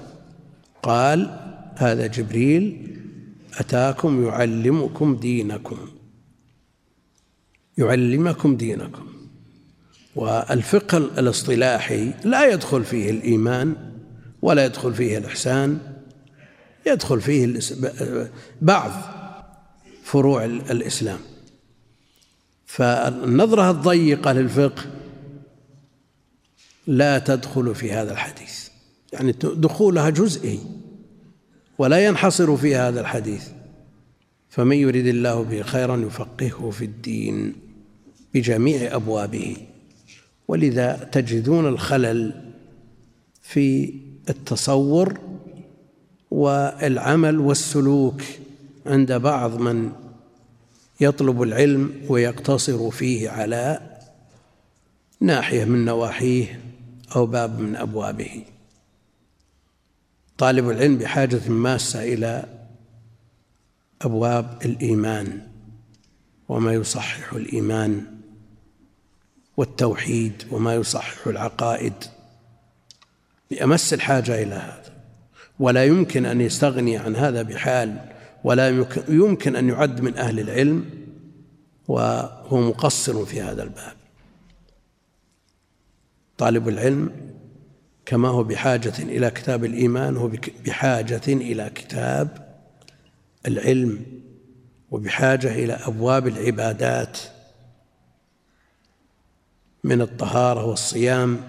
قال 0.83 1.39
هذا 1.75 2.07
جبريل 2.07 2.95
أتاكم 3.57 4.25
يعلمكم 4.25 5.15
دينكم 5.15 5.77
يعلمكم 7.77 8.55
دينكم. 8.57 9.07
والفقه 10.15 10.97
الاصطلاحي 10.97 12.13
لا 12.23 12.53
يدخل 12.53 12.83
فيه 12.83 13.09
الإيمان 13.09 13.75
ولا 14.41 14.65
يدخل 14.65 14.93
فيه 14.93 15.17
الإحسان 15.17 15.79
يدخل 16.87 17.21
فيه 17.21 17.59
بعض 18.61 18.91
فروع 20.03 20.45
الإسلام. 20.45 21.19
فالنظرة 22.69 23.71
الضيقة 23.71 24.31
للفقه 24.31 24.83
لا 26.87 27.19
تدخل 27.19 27.75
في 27.75 27.91
هذا 27.91 28.11
الحديث. 28.11 28.69
يعني 29.13 29.31
دخولها 29.43 30.09
جزئي 30.09 30.59
ولا 31.77 32.05
ينحصر 32.05 32.57
في 32.57 32.75
هذا 32.75 33.01
الحديث. 33.01 33.47
فمن 34.49 34.75
يريد 34.75 35.07
الله 35.07 35.43
به 35.43 35.61
خيرا 35.61 35.97
يفقهه 35.97 36.69
في 36.69 36.85
الدين 36.85 37.55
بجميع 38.33 38.95
أبوابه. 38.95 39.57
ولذا 40.47 41.09
تجدون 41.11 41.67
الخلل 41.67 42.53
في 43.41 43.93
التصور 44.29 45.19
والعمل 46.31 47.39
والسلوك 47.39 48.21
عند 48.85 49.13
بعض 49.13 49.59
من 49.61 49.91
يطلب 50.99 51.41
العلم 51.41 52.05
ويقتصر 52.09 52.91
فيه 52.91 53.29
على 53.29 53.79
ناحية 55.19 55.65
من 55.65 55.85
نواحيه 55.85 56.61
أو 57.15 57.25
باب 57.25 57.59
من 57.59 57.75
أبوابه. 57.75 58.45
طالب 60.37 60.69
العلم 60.69 60.97
بحاجة 60.97 61.49
ماسة 61.49 62.03
إلى 62.03 62.45
أبواب 64.01 64.59
الإيمان 64.65 65.41
وما 66.49 66.73
يصحح 66.73 67.33
الإيمان 67.33 68.05
والتوحيد 69.57 70.43
وما 70.51 70.75
يصحح 70.75 71.27
العقائد. 71.27 71.93
بأمس 73.51 73.93
الحاجة 73.93 74.43
إلى 74.43 74.55
هذا 74.55 74.93
ولا 75.59 75.85
يمكن 75.85 76.25
أن 76.25 76.41
يستغني 76.41 76.97
عن 76.97 77.15
هذا 77.15 77.41
بحال 77.41 78.08
ولا 78.43 78.69
يمكن 79.09 79.55
أن 79.55 79.69
يعد 79.69 80.01
من 80.01 80.17
أهل 80.17 80.39
العلم 80.39 80.85
وهو 81.87 82.61
مقصر 82.61 83.25
في 83.25 83.41
هذا 83.41 83.63
الباب. 83.63 83.93
طالب 86.37 86.69
العلم 86.69 87.11
كما 88.05 88.27
هو 88.27 88.43
بحاجة 88.43 88.93
إلى 88.99 89.31
كتاب 89.31 89.65
الإيمان 89.65 90.17
هو 90.17 90.31
بحاجة 90.65 91.21
إلى 91.27 91.71
كتاب 91.75 92.49
العلم 93.47 94.05
وبحاجة 94.91 95.51
إلى 95.51 95.73
أبواب 95.73 96.27
العبادات 96.27 97.17
من 99.83 100.01
الطهارة 100.01 100.65
والصيام 100.65 101.41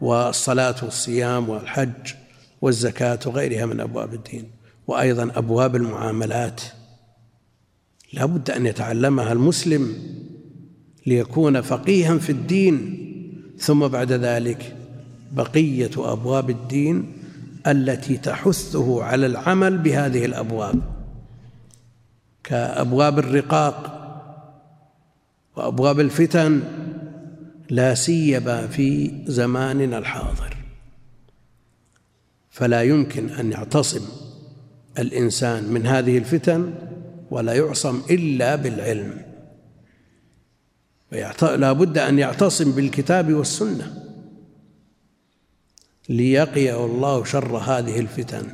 والصلاة 0.00 0.84
والصيام 0.84 1.48
والحج 1.48 2.14
والزكاة 2.60 3.18
وغيرها 3.26 3.66
من 3.66 3.80
أبواب 3.80 4.14
الدين. 4.14 4.55
وأيضا 4.86 5.30
أبواب 5.34 5.76
المعاملات. 5.76 6.60
لا 8.12 8.24
بد 8.24 8.50
أن 8.50 8.66
يتعلمها 8.66 9.32
المسلم 9.32 9.94
ليكون 11.06 11.60
فقيها 11.60 12.18
في 12.18 12.30
الدين. 12.32 13.02
ثم 13.58 13.86
بعد 13.88 14.12
ذلك 14.12 14.76
بقية 15.32 15.90
أبواب 15.96 16.50
الدين 16.50 17.12
التي 17.66 18.16
تحثه 18.16 19.02
على 19.02 19.26
العمل 19.26 19.78
بهذه 19.78 20.24
الأبواب 20.24 20.82
كأبواب 22.44 23.18
الرقاق 23.18 23.92
وأبواب 25.56 26.00
الفتن 26.00 26.62
لا 27.70 27.94
سيما 27.94 28.66
في 28.66 29.12
زماننا 29.26 29.98
الحاضر. 29.98 30.56
فلا 32.50 32.82
يمكن 32.82 33.28
أن 33.28 33.52
يعتصم 33.52 34.25
الإنسان 34.98 35.64
من 35.64 35.86
هذه 35.86 36.18
الفتن 36.18 36.74
ولا 37.30 37.52
يعصم 37.52 38.02
إلا 38.10 38.56
بالعلم. 38.56 39.22
لا 41.42 41.72
بد 41.72 41.98
أن 41.98 42.18
يعتصم 42.18 42.72
بالكتاب 42.72 43.32
والسنة. 43.32 44.02
ليقيه 46.08 46.84
الله 46.84 47.24
شر 47.24 47.56
هذه 47.56 48.00
الفتن. 48.00 48.46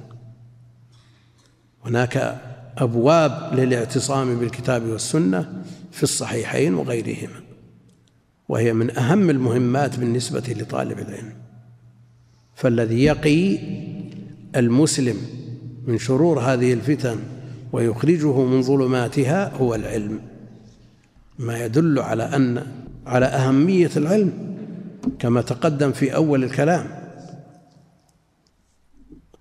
هناك 1.84 2.40
أبواب 2.78 3.54
للاعتصام 3.54 4.38
بالكتاب 4.38 4.82
والسنة 4.86 5.62
في 5.92 6.02
الصحيحين 6.02 6.74
وغيرهما 6.74 7.42
وهي 8.48 8.72
من 8.72 8.98
أهم 8.98 9.30
المهمات 9.30 9.98
بالنسبة 9.98 10.44
لطالب 10.48 10.98
العلم. 10.98 11.34
فالذي 12.54 13.04
يقي 13.04 13.58
المسلم 14.56 15.16
من 15.86 15.98
شرور 15.98 16.40
هذه 16.40 16.72
الفتن 16.72 17.18
ويخرجه 17.72 18.40
من 18.40 18.62
ظلماتها 18.62 19.56
هو 19.56 19.74
العلم. 19.74 20.20
ما 21.38 21.64
يدل 21.64 21.98
على 21.98 22.22
أن 22.22 22.66
على 23.06 23.26
أهمية 23.26 23.90
العلم 23.96 24.56
كما 25.18 25.42
تقدم 25.42 25.92
في 25.92 26.14
أول 26.14 26.44
الكلام. 26.44 27.02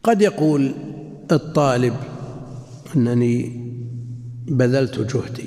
قد 0.04 0.22
يقول 0.22 0.74
الطالب 1.32 1.96
أنني 2.96 3.62
بذلت 4.48 5.00
جهدي 5.00 5.46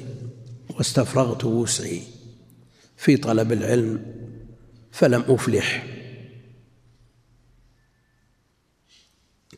واستفرغت 0.70 1.44
وسعي 1.44 2.02
في 2.96 3.16
طلب 3.16 3.52
العلم 3.52 4.02
فلم 4.92 5.24
أفلح. 5.28 5.86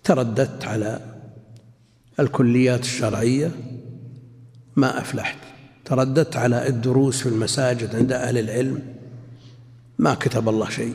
ترددت 0.04 0.64
على 0.64 1.15
الكليات 2.20 2.80
الشرعية 2.80 3.50
ما 4.76 5.00
أفلحت. 5.00 5.38
ترددت 5.84 6.36
على 6.36 6.68
الدروس 6.68 7.20
في 7.20 7.28
المساجد 7.28 7.96
عند 7.96 8.12
أهل 8.12 8.38
العلم 8.38 8.82
ما 9.98 10.14
كتب 10.14 10.48
الله 10.48 10.70
شيء. 10.70 10.94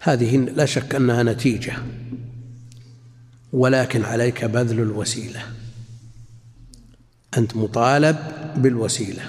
هذه 0.00 0.36
لا 0.36 0.64
شك 0.64 0.94
أنها 0.94 1.22
نتيجة 1.22 1.76
ولكن 3.52 4.04
عليك 4.04 4.44
بذل 4.44 4.80
الوسيلة. 4.80 5.42
أنت 7.38 7.56
مطالب 7.56 8.16
بالوسيلة 8.56 9.22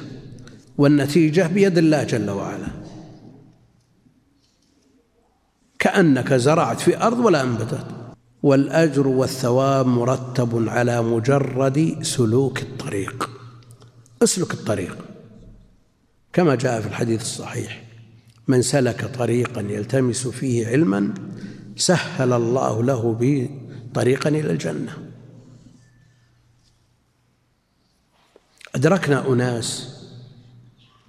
والنتيجة 0.78 1.48
بيد 1.48 1.78
الله 1.78 2.04
جل 2.04 2.30
وعلا. 2.30 2.68
كأنك 5.80 6.34
زرعت 6.34 6.80
في 6.80 6.98
أرض 6.98 7.20
ولا 7.20 7.42
أنبتت. 7.42 8.01
والأجر 8.44 9.08
والثواب 9.08 9.86
مرتب 9.86 10.70
على 10.70 11.02
مجرد 11.02 11.98
سلوك 12.02 12.62
الطريق. 12.62 13.30
أسلك 14.24 14.54
الطريق. 14.54 14.98
كما 16.34 16.56
جاء 16.56 16.82
في 16.82 16.88
الحديث 16.88 17.22
الصحيح 17.22 17.84
من 18.48 18.62
سلك 18.62 19.06
طريقا 19.06 19.62
يلتمس 19.62 20.28
فيه 20.28 20.68
علما 20.68 21.14
سهل 21.76 22.34
الله 22.34 22.84
له 22.84 23.14
به 23.14 23.50
طريقا 23.94 24.30
إلى 24.30 24.52
الجنة. 24.52 24.98
أدركنا 28.76 29.28
أناس 29.28 29.98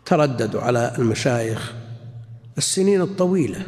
ترددوا 0.05 0.61
على 0.61 0.95
المشايخ 0.99 1.73
السنين 2.59 3.01
الطويلة 3.01 3.67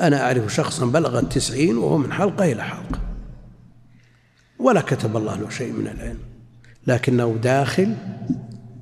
أنا 0.00 0.22
أعرف 0.22 0.54
شخصا 0.54 0.86
بلغ 0.86 1.18
التسعين 1.18 1.78
وهو 1.78 1.98
من 1.98 2.12
حلقة 2.12 2.52
إلى 2.52 2.62
حلقة. 2.62 3.00
ولا 4.58 4.80
كتب 4.80 5.16
الله 5.16 5.36
له 5.36 5.50
شيء 5.50 5.72
من 5.72 5.86
العلم. 5.86 6.18
لكنه 6.86 7.38
داخل 7.42 7.94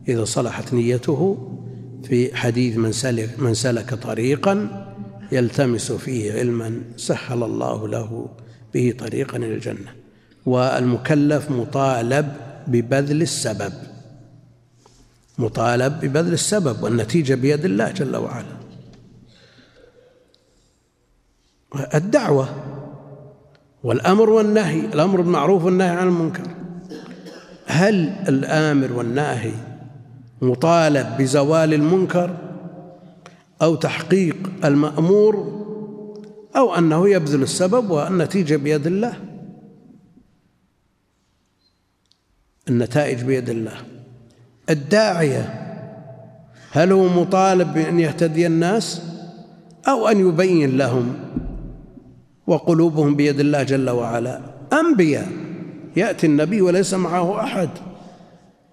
إذا 0.09 0.25
صلحت 0.25 0.75
نيته 0.75 1.51
في 2.05 2.37
حديث 2.37 2.77
من 2.77 2.93
سلك 2.93 3.39
من 3.39 3.55
سلك 3.55 3.95
طريقا 3.95 4.85
يلتمس 5.33 5.93
فيه 5.93 6.33
علما 6.33 6.81
سهل 6.97 7.43
الله 7.43 7.89
له 7.89 8.29
به 8.75 8.95
طريقا 8.99 9.37
إلى 9.37 9.55
الجنة. 9.55 9.95
والمكلف 10.47 11.51
مطالب 11.51 12.33
ببذل 12.67 13.23
السبب. 13.23 13.73
مطالب 15.39 16.01
ببذل 16.01 16.33
السبب 16.33 16.83
والنتيجة 16.83 17.35
بيد 17.35 17.65
الله 17.65 17.91
جل 17.91 18.17
وعلا. 18.17 18.64
الدعوة 21.95 22.49
والأمر 23.85 24.31
والنهي 24.31 24.81
الأمر 24.81 25.21
بالمعروف 25.21 25.65
والنهي 25.65 25.89
عن 25.89 26.09
المنكر. 26.09 26.43
هل 27.67 28.09
الآمر 28.29 28.93
والناهي 28.93 29.53
مطالب 30.43 31.17
بزوال 31.19 31.75
المنكر 31.75 32.37
أو 33.63 33.75
تحقيق 33.75 34.37
المأمور 34.65 35.65
أو 36.57 36.75
أنه 36.75 37.09
يبذل 37.09 37.43
السبب 37.43 37.91
والنتيجة 37.91 38.57
بيد 38.57 38.87
الله؟ 38.87 39.15
النتائج 42.69 43.23
بيد 43.23 43.51
الله. 43.51 43.77
الداعية 44.71 45.61
هل 46.71 46.93
هو 46.93 47.09
مطالب 47.09 47.75
بأن 47.75 48.01
يهتدي 48.01 48.47
الناس 48.47 49.03
أو 49.89 50.09
أن 50.09 50.29
يبين 50.29 50.77
لهم 50.77 51.24
وقلوبهم 52.47 53.17
بيد 53.17 53.41
الله 53.41 53.63
جل 53.63 53.91
وعلا. 53.91 54.41
أنبياء. 54.73 55.33
يأتي 55.97 56.27
النبي 56.27 56.61
وليس 56.61 56.95
معه 56.95 57.45
أحد. 57.45 57.69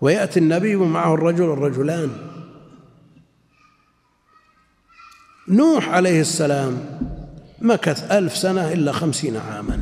ويأتي 0.02 0.40
النبي 0.40 0.76
ومعه 0.76 1.14
الرجل 1.14 1.44
والرجلان. 1.44 2.10
نوح 5.48 5.90
عليه 5.90 6.22
السلام 6.22 6.78
مكث 7.62 8.12
ألف 8.12 8.38
سنة 8.38 8.74
إلا 8.74 8.92
خمسين 8.92 9.38
عاما. 9.38 9.80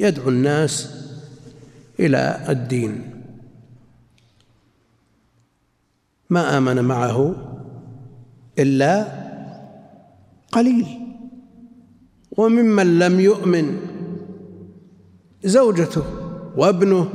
يدعو 0.00 0.28
الناس 0.28 1.04
إلى 2.00 2.40
الدين. 2.48 3.10
ما 6.30 6.58
آمن 6.58 6.84
معه 6.84 7.34
إلا 8.58 9.06
قليل. 10.52 10.97
وممن 12.38 12.98
لم 12.98 13.20
يؤمن. 13.20 13.66
زوجته 15.44 16.02
وابنه. 16.56 17.08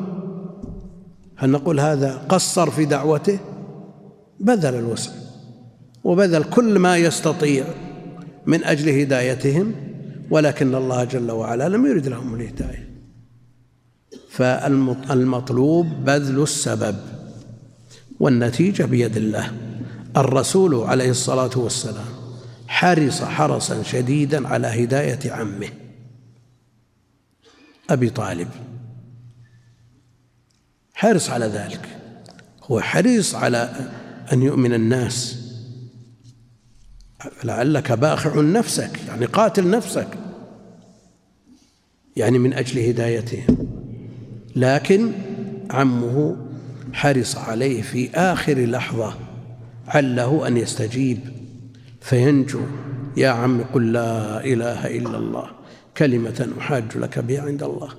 هل 1.35 1.49
نقول 1.49 1.79
هذا 1.79 2.17
قصر 2.29 2.71
في 2.71 2.85
دعوته؟ 2.85 3.39
بذل 4.39 4.75
الوسع 4.75 5.11
وبذل 6.03 6.43
كل 6.43 6.79
ما 6.79 6.97
يستطيع 6.97 7.65
من 8.45 8.63
أجل 8.63 8.89
هدايتهم 8.99 9.71
ولكن 10.31 10.75
الله 10.75 11.03
جل 11.03 11.31
وعلا 11.31 11.69
لم 11.69 11.85
يرد 11.85 12.07
لهم 12.07 12.35
الهداية. 12.35 12.89
فالمطلوب 14.29 15.87
بذل 16.05 16.43
السبب 16.43 16.95
والنتيجة 18.19 18.83
بيد 18.83 19.17
الله 19.17 19.51
الرسول 20.17 20.75
عليه 20.75 21.09
الصلاة 21.09 21.51
والسلام. 21.55 22.22
حرص 22.73 23.21
حرصا 23.21 23.83
شديدا 23.83 24.47
على 24.47 24.67
هداية 24.83 25.31
عمه. 25.31 25.69
أبي 27.89 28.09
طالب 28.09 28.47
حرص 30.93 31.29
على 31.29 31.45
ذلك. 31.45 31.87
هو 32.63 32.81
حريص 32.81 33.35
على 33.35 33.89
أن 34.33 34.41
يؤمن 34.41 34.73
الناس. 34.73 35.43
لعلك 37.43 37.91
باخع 37.91 38.41
نفسك 38.41 38.99
يعني 39.07 39.25
قاتل 39.25 39.69
نفسك. 39.69 40.07
يعني 42.15 42.39
من 42.39 42.53
أجل 42.53 42.79
هدايتهم 42.79 43.67
لكن 44.55 45.11
عمه 45.71 46.37
حرص 46.93 47.37
عليه 47.37 47.81
في 47.81 48.11
آخر 48.11 48.65
لحظة 48.65 49.17
عله 49.87 50.47
أن 50.47 50.57
يستجيب. 50.57 51.42
فينجو 52.03 52.59
يا 53.17 53.29
عم 53.29 53.63
قل 53.73 53.91
لا 53.91 54.45
إله 54.45 54.97
إلا 54.97 55.17
الله 55.17 55.45
كلمة 55.97 56.49
أحاج 56.59 56.97
لك 56.97 57.19
بها 57.19 57.41
عند 57.41 57.63
الله. 57.63 57.89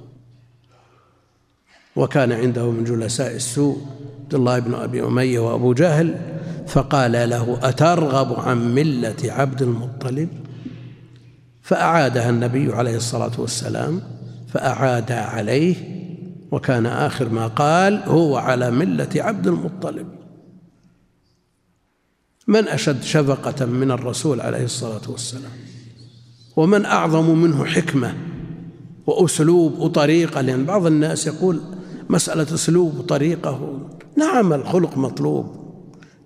وكان 1.97 2.33
عنده 2.33 2.71
من 2.71 2.85
جلساء 2.85 3.35
السوء 3.35 3.79
عبد 4.23 4.35
الله 4.35 4.59
بن 4.59 4.75
أبي 4.75 5.03
أمية 5.03 5.39
وأبو 5.39 5.73
جهل 5.73 6.19
فقال 6.67 7.13
له 7.13 7.59
أترغب 7.63 8.41
عن 8.41 8.75
ملة 8.75 9.17
عبد 9.23 9.63
المطلب؟ 9.63 10.29
فأعادها 11.63 12.31
النبي 12.31 12.73
عليه 12.73 12.97
الصلاة 12.97 13.33
والسلام 13.39 14.03
فأعاد 14.49 15.13
عليه 15.13 15.77
وكان 16.51 16.87
آخر 16.87 17.29
ما 17.29 17.47
قال 17.47 18.03
هو 18.07 18.37
على 18.37 18.71
ملة 18.71 19.09
عبد 19.17 19.47
المطلب. 19.47 20.24
من 22.47 22.69
أشد 22.69 23.03
شفقة 23.03 23.67
من 23.67 23.91
الرسول 23.91 24.41
عليه 24.41 24.65
الصلاة 24.65 25.01
والسلام؟ 25.09 25.53
ومن 26.57 26.85
أعظم 26.85 27.39
منه 27.39 27.65
حكمة 27.65 28.15
وأسلوب 29.07 29.79
وطريقة؟ 29.79 30.41
لأن 30.41 30.65
بعض 30.65 30.87
الناس 30.87 31.27
يقول 31.27 31.61
مسألة 32.11 32.55
أسلوب 32.55 32.99
وطريقة. 32.99 33.81
نعم 34.17 34.53
الخلق 34.53 34.99
مطلوب 34.99 35.65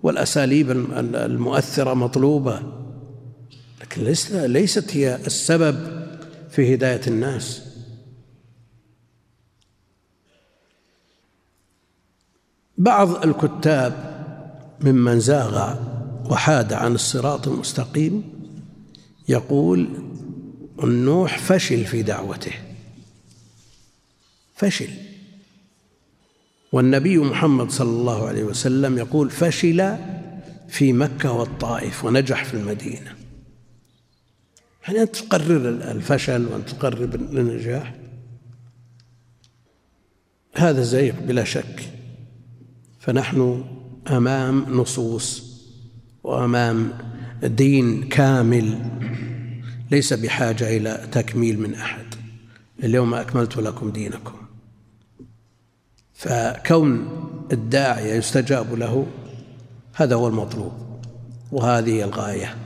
والأساليب 0.02 0.70
المؤثرة 1.14 1.94
مطلوبة 1.94 2.62
لكن 3.80 4.02
ليست 4.32 4.96
هي 4.96 5.16
السبب 5.26 5.76
في 6.50 6.74
هداية 6.74 7.00
الناس. 7.06 7.62
بعض 12.78 13.24
الكتاب 13.26 14.18
ممن 14.80 15.20
زاغ 15.20 15.74
وحاد 16.28 16.72
عن 16.72 16.94
الصراط 16.94 17.48
المستقيم 17.48 18.22
يقول 19.28 19.88
النوح 20.82 21.38
فشل 21.38 21.84
في 21.84 22.02
دعوته. 22.02 22.52
فشل. 24.54 24.90
والنبي 26.72 27.18
محمد 27.18 27.70
صلى 27.70 27.90
الله 27.90 28.28
عليه 28.28 28.44
وسلم 28.44 28.98
يقول 28.98 29.30
فشل 29.30 29.96
في 30.68 30.92
مكة 30.92 31.32
والطائف 31.32 32.04
ونجح 32.04 32.44
في 32.44 32.54
المدينة. 32.54 33.14
يعني 34.82 35.02
أن 35.02 35.12
تقرر 35.12 35.68
الفشل 35.68 36.46
وأن 36.46 36.66
تقرر 36.66 37.04
النجاح. 37.14 37.94
هذا 40.54 40.82
زيغ 40.82 41.14
بلا 41.20 41.44
شك. 41.44 41.92
فنحن 43.00 43.64
أمام 44.10 44.80
نصوص 44.80 45.47
وأمام 46.28 46.92
دين 47.42 48.08
كامل 48.08 48.78
ليس 49.90 50.12
بحاجة 50.12 50.76
إلى 50.76 51.08
تكميل 51.12 51.60
من 51.60 51.74
أحد. 51.74 52.04
اليوم 52.84 53.14
أكملت 53.14 53.56
لكم 53.56 53.90
دينكم. 53.90 54.34
فكون 56.14 57.08
الداعيه 57.52 58.14
يستجاب 58.14 58.74
له 58.74 59.06
هذا 59.94 60.14
هو 60.14 60.28
المطلوب 60.28 60.72
وهذه 61.52 62.02
الغاية. 62.02 62.56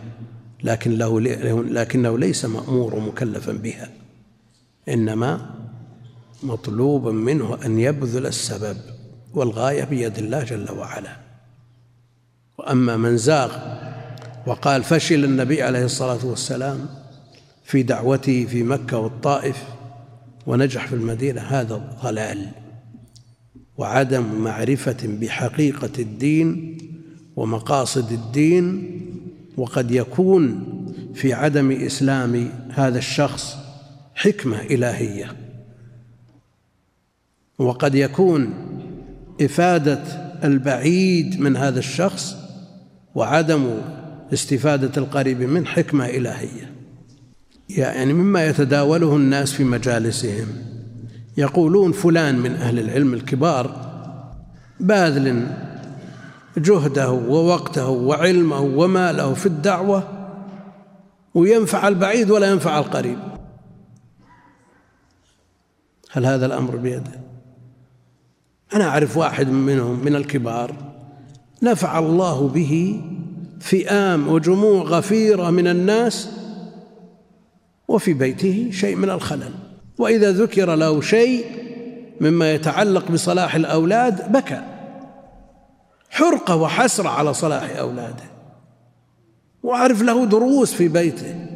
لكن 0.63 0.91
له 0.91 1.21
لكنه 1.61 2.19
ليس 2.19 2.45
مأمور 2.45 2.95
ومكلفا 2.95 3.53
بها 3.53 3.91
إنما 4.89 5.51
مطلوب 6.43 7.09
منه 7.09 7.59
أن 7.65 7.79
يبذل 7.79 8.27
السبب 8.27 8.77
والغاية 9.35 9.85
بيد 9.85 10.19
الله 10.19 10.45
جل 10.45 10.71
وعلا. 10.71 11.32
وأما 12.59 12.97
من 12.97 13.17
زاغ 13.17 13.57
وقال 14.47 14.85
فشل 14.85 15.25
النبي 15.25 15.63
عليه 15.63 15.85
الصلاة 15.85 16.27
والسلام 16.27 16.89
في 17.65 17.83
دعوته 17.83 18.47
في 18.47 18.63
مكة 18.63 18.99
والطائف 18.99 19.65
ونجح 20.47 20.87
في 20.87 20.95
المدينة 20.95 21.41
هذا 21.41 21.97
ضلال 22.03 22.49
وعدم 23.79 24.25
معرفة 24.35 24.97
بحقيقة 25.05 25.91
الدين 25.99 26.79
ومقاصد 27.37 28.13
الدين 28.13 28.99
وقد 29.57 29.91
يكون 29.91 30.65
في 31.15 31.33
عدم 31.33 31.71
إسلام 31.71 32.51
هذا 32.71 32.99
الشخص 32.99 33.57
حكمة 34.15 34.61
إلهية. 34.61 35.37
وقد 37.59 37.95
يكون 37.95 38.55
إفادة 39.41 40.03
البعيد 40.45 41.41
من 41.41 41.57
هذا 41.57 41.79
الشخص 41.79 42.42
وعدم 43.15 43.71
استفادة 44.33 45.03
القريب 45.03 45.41
من 45.43 45.67
حكمة 45.67 46.07
إلهية. 46.07 46.73
يعني 47.69 48.13
مما 48.13 48.47
يتداوله 48.47 49.17
الناس 49.17 49.53
في 49.53 49.65
مجالسهم. 49.65 50.47
يقولون 51.37 51.93
فلان 51.93 52.39
من 52.39 52.55
أهل 52.55 52.79
العلم 52.79 53.15
الكبار 53.15 53.93
باذل 54.81 55.47
جهده 56.57 57.11
ووقته 57.11 57.89
وعلمه 57.89 58.61
وماله 58.61 59.35
في 59.35 59.47
الدعوة 59.47 60.09
وينفع 61.35 61.89
البعيد 61.89 62.31
ولا 62.31 62.51
ينفع 62.51 62.79
القريب. 62.79 63.19
هل 66.11 66.27
هذا 66.27 66.47
الأمر 66.47 66.77
بيده؟ 66.77 67.21
أنا 68.75 68.89
أعرف 68.89 69.17
واحد 69.17 69.49
منهم 69.49 70.05
من 70.05 70.15
الكبار 70.15 70.92
نفع 71.63 71.99
الله 71.99 72.49
به 72.49 73.01
فئام 73.61 74.29
وجموع 74.29 74.83
غفيرة 74.83 75.51
من 75.51 75.67
الناس 75.69 76.29
وفي 77.89 78.13
بيته 78.13 78.69
شيء 78.73 78.97
من 78.97 79.11
الخلل. 79.11 79.53
وإذا 79.99 80.33
ذكر 80.33 80.75
له 80.75 81.01
شيء 81.01 81.45
مما 82.21 82.55
يتعلق 82.55 83.11
بصلاح 83.11 83.55
الأولاد 83.55 84.33
بكى. 84.33 84.63
حرقة 86.11 86.57
وحسرة 86.57 87.09
على 87.09 87.35
صلاح 87.35 87.77
أولاده. 87.77 88.25
وأعرف 89.63 90.03
له 90.03 90.25
دروس 90.25 90.73
في 90.75 90.89
بيته 90.89 91.47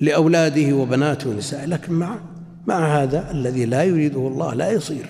لأولاده 0.00 0.76
وبناته 0.76 1.30
ونسائه 1.30 1.66
لكن 1.66 1.92
مع 1.92 2.18
مع 2.66 3.02
هذا 3.02 3.30
الذي 3.30 3.64
لا 3.64 3.82
يريده 3.82 4.20
الله 4.20 4.54
لا 4.54 4.70
يصير. 4.70 5.08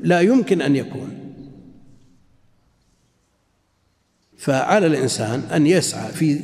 لا 0.00 0.20
يمكن 0.20 0.62
أن 0.62 0.76
يكون. 0.76 1.21
فعلى 4.42 4.86
الإنسان 4.86 5.40
أن 5.40 5.66
يسعى 5.66 6.12
في 6.12 6.40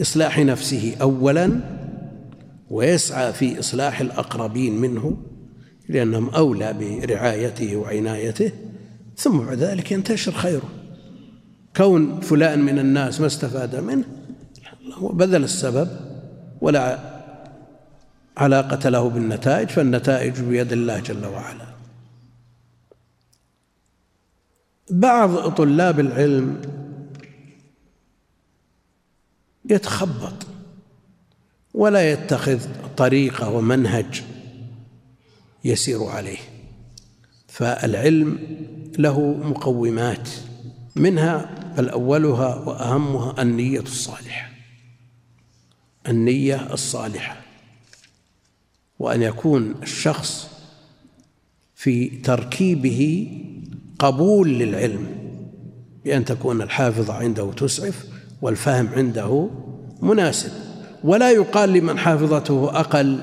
إصلاح 0.00 0.38
نفسه 0.38 0.96
أولا 1.00 1.60
ويسعى 2.70 3.32
في 3.32 3.58
إصلاح 3.58 4.00
الأقربين 4.00 4.80
منه 4.80 5.16
لأنهم 5.88 6.28
أولى 6.28 6.72
برعايته 6.72 7.76
وعنايته 7.76 8.52
ثم 9.16 9.38
بعد 9.38 9.58
ذلك 9.58 9.92
ينتشر 9.92 10.32
خيره. 10.32 10.68
كون 11.76 12.20
فلان 12.20 12.60
من 12.60 12.78
الناس 12.78 13.20
ما 13.20 13.26
استفاد 13.26 13.76
منه 13.76 14.04
هو 14.92 15.08
بذل 15.08 15.44
السبب 15.44 15.88
ولا 16.60 16.98
علاقة 18.36 18.88
له 18.88 19.08
بالنتائج 19.08 19.68
فالنتائج 19.68 20.40
بيد 20.40 20.72
الله 20.72 21.00
جل 21.00 21.26
وعلا. 21.26 21.66
بعض 24.90 25.50
طلاب 25.50 26.00
العلم 26.00 26.60
يتخبط 29.70 30.46
ولا 31.74 32.12
يتخذ 32.12 32.60
طريقة 32.96 33.50
ومنهج 33.50 34.22
يسير 35.64 36.04
عليه. 36.04 36.38
فالعلم 37.48 38.38
له 38.98 39.20
مقومات 39.32 40.28
منها 40.96 41.50
بل 41.76 41.88
أولها 41.88 42.54
وأهمها 42.54 43.42
النية 43.42 43.80
الصالحة. 43.80 44.50
النية 46.08 46.72
الصالحة. 46.72 47.40
وأن 48.98 49.22
يكون 49.22 49.74
الشخص 49.82 50.48
في 51.74 52.08
تركيبه 52.08 53.30
قبول 53.98 54.48
للعلم 54.58 55.06
بأن 56.04 56.24
تكون 56.24 56.62
الحافظة 56.62 57.14
عنده 57.14 57.52
تسعف 57.52 58.07
والفهم 58.42 58.88
عنده 58.96 59.50
مناسب. 60.02 60.50
ولا 61.04 61.30
يقال 61.30 61.72
لمن 61.72 61.98
حافظته 61.98 62.80
أقل 62.80 63.18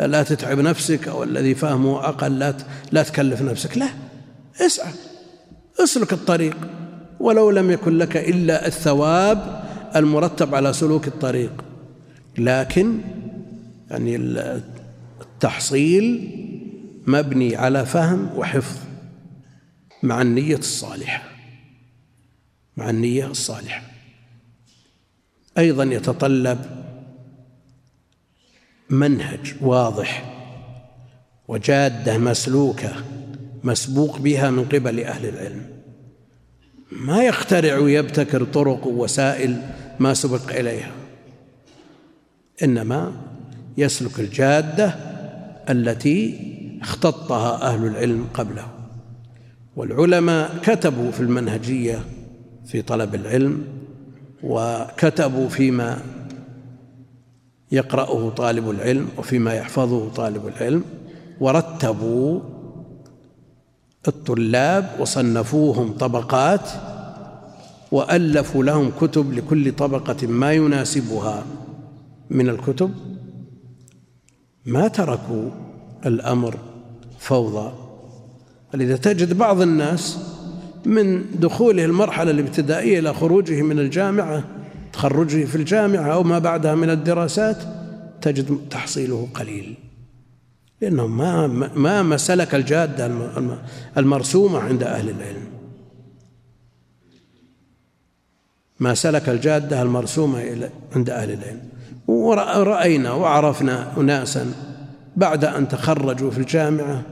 لا 0.00 0.22
تتعب 0.22 0.58
نفسك 0.58 1.08
أو 1.08 1.22
الذي 1.22 1.54
فهمه 1.54 2.08
أقل 2.08 2.38
لا 2.38 2.54
لا 2.92 3.02
تكلف 3.02 3.42
نفسك. 3.42 3.78
لا 3.78 3.88
اسعى 4.60 4.92
اسلك 5.84 6.12
الطريق. 6.12 6.56
ولو 7.20 7.50
لم 7.50 7.70
يكن 7.70 7.98
لك 7.98 8.16
إلا 8.16 8.66
الثواب 8.66 9.64
المرتب 9.96 10.54
على 10.54 10.72
سلوك 10.72 11.08
الطريق. 11.08 11.64
لكن 12.38 12.98
يعني 13.90 14.16
التحصيل 15.20 16.34
مبني 17.06 17.56
على 17.56 17.86
فهم 17.86 18.30
وحفظ 18.36 18.76
مع 20.02 20.22
النية 20.22 20.56
الصالحة. 20.56 21.22
مع 22.76 22.90
النية 22.90 23.26
الصالحة. 23.26 23.82
أيضا 25.58 25.84
يتطلب 25.84 26.58
منهج 28.90 29.54
واضح 29.60 30.34
وجادة 31.48 32.18
مسلوكة 32.18 32.92
مسبوق 33.64 34.18
بها 34.18 34.50
من 34.50 34.64
قبل 34.64 35.00
أهل 35.00 35.28
العلم. 35.28 35.66
ما 36.92 37.24
يخترع 37.24 37.78
ويبتكر 37.78 38.44
طرق 38.44 38.86
ووسائل 38.86 39.62
ما 39.98 40.14
سبق 40.14 40.50
إليها 40.50 40.90
إنما 42.62 43.12
يسلك 43.76 44.20
الجادة 44.20 44.86
التي 45.68 46.40
اختطها 46.82 47.62
أهل 47.62 47.86
العلم 47.86 48.26
قبله. 48.34 48.68
والعلماء 49.76 50.58
كتبوا 50.62 51.10
في 51.10 51.20
المنهجية 51.20 52.04
في 52.66 52.82
طلب 52.82 53.14
العلم 53.14 53.64
وكتبوا 54.42 55.48
فيما 55.48 55.98
يقرأه 57.72 58.30
طالب 58.30 58.70
العلم 58.70 59.08
وفيما 59.18 59.54
يحفظه 59.54 60.08
طالب 60.08 60.46
العلم 60.46 60.84
ورتبوا 61.40 62.40
الطلاب 64.08 64.96
وصنفوهم 65.00 65.92
طبقات 65.92 66.70
وألفوا 67.92 68.64
لهم 68.64 68.92
كتب 69.00 69.32
لكل 69.32 69.72
طبقة 69.72 70.26
ما 70.26 70.52
يناسبها 70.52 71.44
من 72.30 72.48
الكتب. 72.48 72.94
ما 74.66 74.88
تركوا 74.88 75.50
الأمر 76.06 76.56
فوضى. 77.18 77.72
فلذا 78.72 78.96
تجد 78.96 79.38
بعض 79.38 79.60
الناس 79.60 80.18
من 80.86 81.24
دخوله 81.40 81.84
المرحلة 81.84 82.30
الابتدائية 82.30 82.98
إلى 82.98 83.14
خروجه 83.14 83.62
من 83.62 83.78
الجامعة 83.78 84.44
تخرجه 84.92 85.44
في 85.44 85.56
الجامعة 85.56 86.12
أو 86.12 86.22
ما 86.22 86.38
بعدها 86.38 86.74
من 86.74 86.90
الدراسات 86.90 87.56
تجد 88.20 88.58
تحصيله 88.70 89.28
قليل. 89.34 89.74
لأنه 90.80 91.06
ما 91.06 91.46
ما 91.76 92.02
ما 92.02 92.16
سلك 92.16 92.54
الجادة 92.54 93.10
المرسومة 93.96 94.58
عند 94.58 94.82
أهل 94.82 95.10
العلم. 95.10 95.44
ما 98.80 98.94
سلك 98.94 99.28
الجادة 99.28 99.82
المرسومة 99.82 100.68
عند 100.96 101.10
أهل 101.10 101.32
العلم. 101.32 101.60
ورأينا 102.06 103.12
وعرفنا 103.12 104.00
أناسا 104.00 104.52
بعد 105.16 105.44
أن 105.44 105.68
تخرجوا 105.68 106.30
في 106.30 106.38
الجامعة 106.38 107.02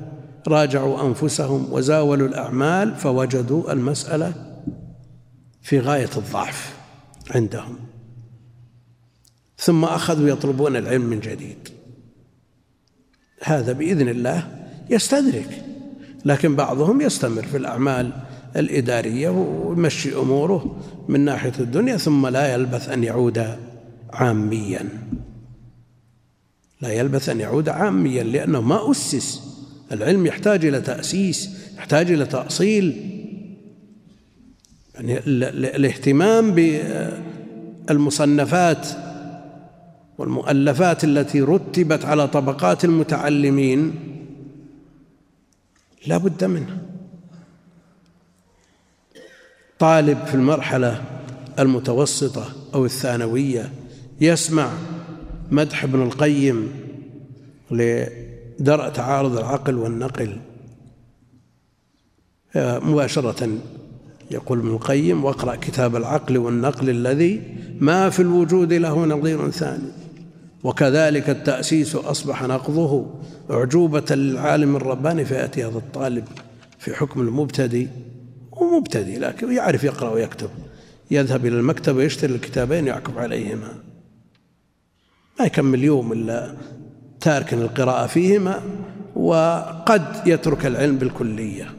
راجعوا 0.48 1.06
أنفسهم 1.06 1.72
وزاولوا 1.72 2.28
الأعمال 2.28 2.96
فوجدوا 2.96 3.72
المسألة 3.72 4.32
في 5.62 5.80
غاية 5.80 6.10
الضعف 6.16 6.76
عندهم. 7.30 7.76
ثم 9.58 9.84
أخذوا 9.84 10.28
يطلبون 10.28 10.76
العلم 10.76 11.02
من 11.02 11.20
جديد. 11.20 11.68
هذا 13.42 13.72
بإذن 13.72 14.08
الله 14.08 14.66
يستدرك 14.90 15.64
لكن 16.24 16.56
بعضهم 16.56 17.00
يستمر 17.00 17.42
في 17.42 17.56
الأعمال 17.56 18.12
الإدارية 18.56 19.28
ويمشي 19.28 20.16
أموره 20.16 20.76
من 21.08 21.20
ناحية 21.20 21.52
الدنيا 21.60 21.96
ثم 21.96 22.26
لا 22.26 22.54
يلبث 22.54 22.88
أن 22.88 23.04
يعود 23.04 23.58
عاميا. 24.12 24.88
لا 26.80 26.92
يلبث 26.92 27.28
أن 27.28 27.40
يعود 27.40 27.68
عاميا 27.68 28.22
لأنه 28.22 28.60
ما 28.60 28.90
أسس 28.90 29.55
العلم 29.92 30.26
يحتاج 30.26 30.64
إلى 30.64 30.80
تأسيس 30.80 31.50
يحتاج 31.76 32.10
إلى 32.10 32.26
تأصيل. 32.26 33.12
يعني 34.94 35.18
الاهتمام 35.76 36.54
بالمصنفات 37.88 38.86
والمؤلفات 40.18 41.04
التي 41.04 41.40
رتبت 41.40 42.04
على 42.04 42.28
طبقات 42.28 42.84
المتعلمين 42.84 43.94
لا 46.06 46.16
بد 46.16 46.44
منها. 46.44 46.78
طالب 49.78 50.26
في 50.26 50.34
المرحلة 50.34 51.02
المتوسطة 51.58 52.52
أو 52.74 52.84
الثانوية 52.84 53.70
يسمع 54.20 54.72
مدح 55.50 55.84
ابن 55.84 56.02
القيم 56.02 56.72
لدرء 58.60 58.88
تعارض 58.88 59.38
العقل 59.38 59.74
والنقل. 59.74 60.36
مباشرة 62.56 63.58
يقول 64.30 64.58
ابن 64.58 64.68
القيم 64.68 65.24
واقرأ 65.24 65.56
كتاب 65.56 65.96
العقل 65.96 66.38
والنقل 66.38 66.90
الذي 66.90 67.42
ما 67.80 68.10
في 68.10 68.22
الوجود 68.22 68.72
له 68.72 69.06
نظير 69.06 69.50
ثاني 69.50 69.88
وكذلك 70.64 71.30
التأسيس 71.30 71.96
أصبح 71.96 72.42
نقضه 72.42 73.06
أعجوبة 73.50 74.14
للعالم 74.14 74.76
الرباني 74.76 75.24
فيأتي 75.24 75.64
هذا 75.64 75.78
الطالب 75.78 76.24
في 76.78 76.94
حكم 76.94 77.20
المبتدي. 77.20 77.88
ومبتدي 78.52 79.18
لكن 79.18 79.52
يعرف 79.52 79.84
يقرأ 79.84 80.10
ويكتب. 80.10 80.50
يذهب 81.10 81.46
إلى 81.46 81.56
المكتب 81.56 81.96
ويشتري 81.96 82.34
الكتابين 82.34 82.86
يعكف 82.86 83.18
عليهما. 83.18 83.74
ما 85.38 85.46
يكمل 85.46 85.84
يوم 85.84 86.12
إلا 86.12 86.54
تاركا 87.20 87.56
القراءة 87.56 88.06
فيهما 88.06 88.62
وقد 89.16 90.26
يترك 90.26 90.66
العلم 90.66 90.96
بالكلية. 90.96 91.74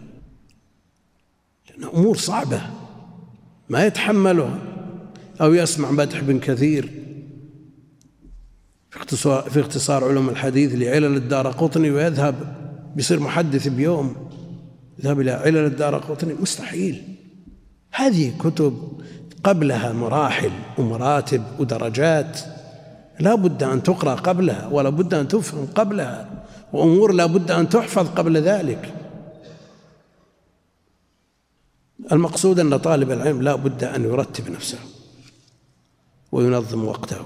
أمور 1.93 2.17
صعبة 2.17 2.61
ما 3.69 3.85
يتحملها 3.85 4.59
أو 5.41 5.53
يسمع 5.53 5.91
مدح 5.91 6.19
بن 6.21 6.39
كثير. 6.39 6.91
في 8.89 8.97
اختصار, 8.97 9.41
في 9.41 9.59
اختصار 9.59 10.03
علوم 10.03 10.29
الحديث 10.29 10.75
لعلل 10.75 11.15
الدار 11.17 11.47
قطني 11.47 11.91
ويذهب 11.91 12.35
بيصير 12.95 13.19
محدث 13.19 13.67
بيوم 13.67 14.15
يذهب 14.99 15.21
إلى 15.21 15.31
علل 15.31 15.65
الدار 15.65 15.97
قطني. 15.97 16.33
مستحيل. 16.33 17.03
هذه 17.91 18.33
كتب 18.39 19.01
قبلها 19.43 19.93
مراحل 19.93 20.51
ومراتب 20.77 21.43
ودرجات. 21.59 22.39
لا 23.19 23.35
بد 23.35 23.63
أن 23.63 23.83
تقرأ 23.83 24.15
قبلها 24.15 24.67
ولا 24.67 24.89
بد 24.89 25.13
أن 25.13 25.27
تفهم 25.27 25.67
قبلها 25.75 26.45
وأمور 26.73 27.11
لا 27.11 27.25
بد 27.25 27.51
أن 27.51 27.69
تحفظ 27.69 28.07
قبل 28.07 28.37
ذلك. 28.37 28.93
المقصود 32.11 32.59
أن 32.59 32.77
طالب 32.77 33.11
العلم 33.11 33.41
لا 33.41 33.55
بد 33.55 33.83
أن 33.83 34.03
يرتب 34.03 34.51
نفسه 34.51 34.77
وينظم 36.31 36.85
وقته 36.85 37.25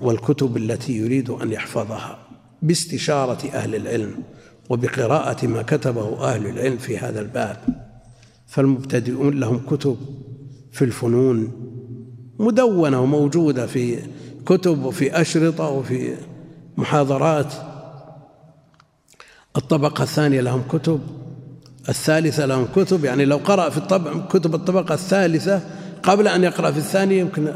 والكتب 0.00 0.56
التي 0.56 0.92
يريد 0.92 1.30
أن 1.30 1.52
يحفظها 1.52 2.18
باستشارة 2.62 3.48
أهل 3.48 3.74
العلم 3.74 4.22
وبقراءة 4.70 5.46
ما 5.46 5.62
كتبه 5.62 6.24
أهل 6.24 6.46
العلم 6.46 6.76
في 6.76 6.98
هذا 6.98 7.20
الباب. 7.20 7.56
فالمبتدئون 8.46 9.40
لهم 9.40 9.60
كتب 9.70 9.96
في 10.72 10.84
الفنون 10.84 11.52
مدونة 12.38 13.00
وموجودة 13.00 13.66
في 13.66 13.98
كتب 14.48 14.84
وفي 14.84 15.20
أشرطة 15.20 15.68
وفي 15.68 16.14
محاضرات. 16.76 17.52
الطبقة 19.56 20.02
الثانية 20.02 20.40
لهم 20.40 20.62
كتب 20.68 21.00
الثالثة 21.88 22.46
لهم 22.46 22.68
كتب. 22.76 23.04
يعني 23.04 23.24
لو 23.24 23.36
قرأ 23.36 23.70
في 23.70 23.78
الطبع 23.78 24.26
كتب 24.26 24.54
الطبقة 24.54 24.94
الثالثة 24.94 25.62
قبل 26.02 26.28
أن 26.28 26.44
يقرأ 26.44 26.70
في 26.70 26.78
الثانية 26.78 27.20
يمكن 27.20 27.54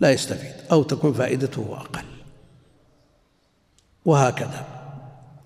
لا 0.00 0.10
يستفيد 0.10 0.52
أو 0.72 0.82
تكون 0.82 1.12
فائدته 1.12 1.66
أقل. 1.72 2.04
وهكذا. 4.04 4.64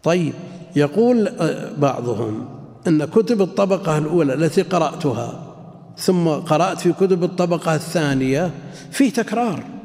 طيب 0.03 0.33
يقول 0.77 1.31
بعضهم 1.79 2.49
أن 2.87 3.05
كتب 3.05 3.43
الطبقة 3.43 3.99
الأولى 3.99 4.35
التي 4.35 4.63
قرأتها 4.63 5.55
ثم 5.99 6.29
قرأت 6.29 6.81
في 6.81 6.93
كتب 6.93 7.25
الطبقة 7.25 7.75
الثانية 7.75 8.51
فيه 8.91 9.13
تكرار. 9.13 9.76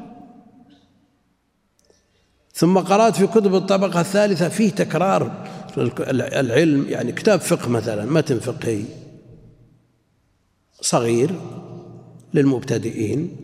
ثم 2.54 2.78
قرأت 2.78 3.16
في 3.16 3.26
كتب 3.26 3.54
الطبقة 3.54 4.00
الثالثة 4.00 4.48
فيه 4.48 4.70
تكرار. 4.70 5.48
العلم 5.78 6.86
يعني 6.88 7.12
كتاب 7.12 7.40
فقه 7.40 7.68
مثلا 7.68 8.04
متن 8.04 8.38
فقهي 8.38 8.82
صغير 10.80 11.34
للمبتدئين 12.34 13.36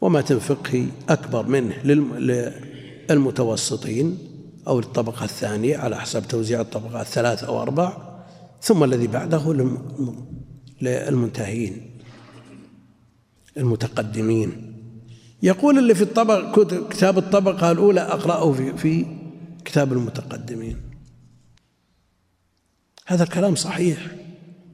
ومتن 0.00 0.38
فقهي 0.38 0.86
أكبر 1.08 1.46
منه 1.46 1.74
للمتوسطين 3.10 4.18
أو 4.68 4.78
الطبقة 4.78 5.24
الثانية 5.24 5.78
على 5.78 6.00
حسب 6.00 6.28
توزيع 6.28 6.60
الطبقات 6.60 7.06
الثلاث 7.06 7.44
أو 7.44 7.62
أربع 7.62 7.96
ثم 8.62 8.84
الذي 8.84 9.06
بعده 9.06 9.72
للمنتهين 10.82 11.90
المتقدمين. 13.56 14.71
يقول 15.42 15.78
اللي 15.78 15.94
في 15.94 16.02
الطبق 16.02 16.62
كتاب 16.90 17.18
الطبقة 17.18 17.70
الأولى 17.70 18.00
أقرأه 18.00 18.52
في, 18.52 18.76
في 18.76 19.06
كتاب 19.64 19.92
المتقدمين. 19.92 20.76
هذا 23.06 23.22
الكلام 23.22 23.54
صحيح 23.54 23.98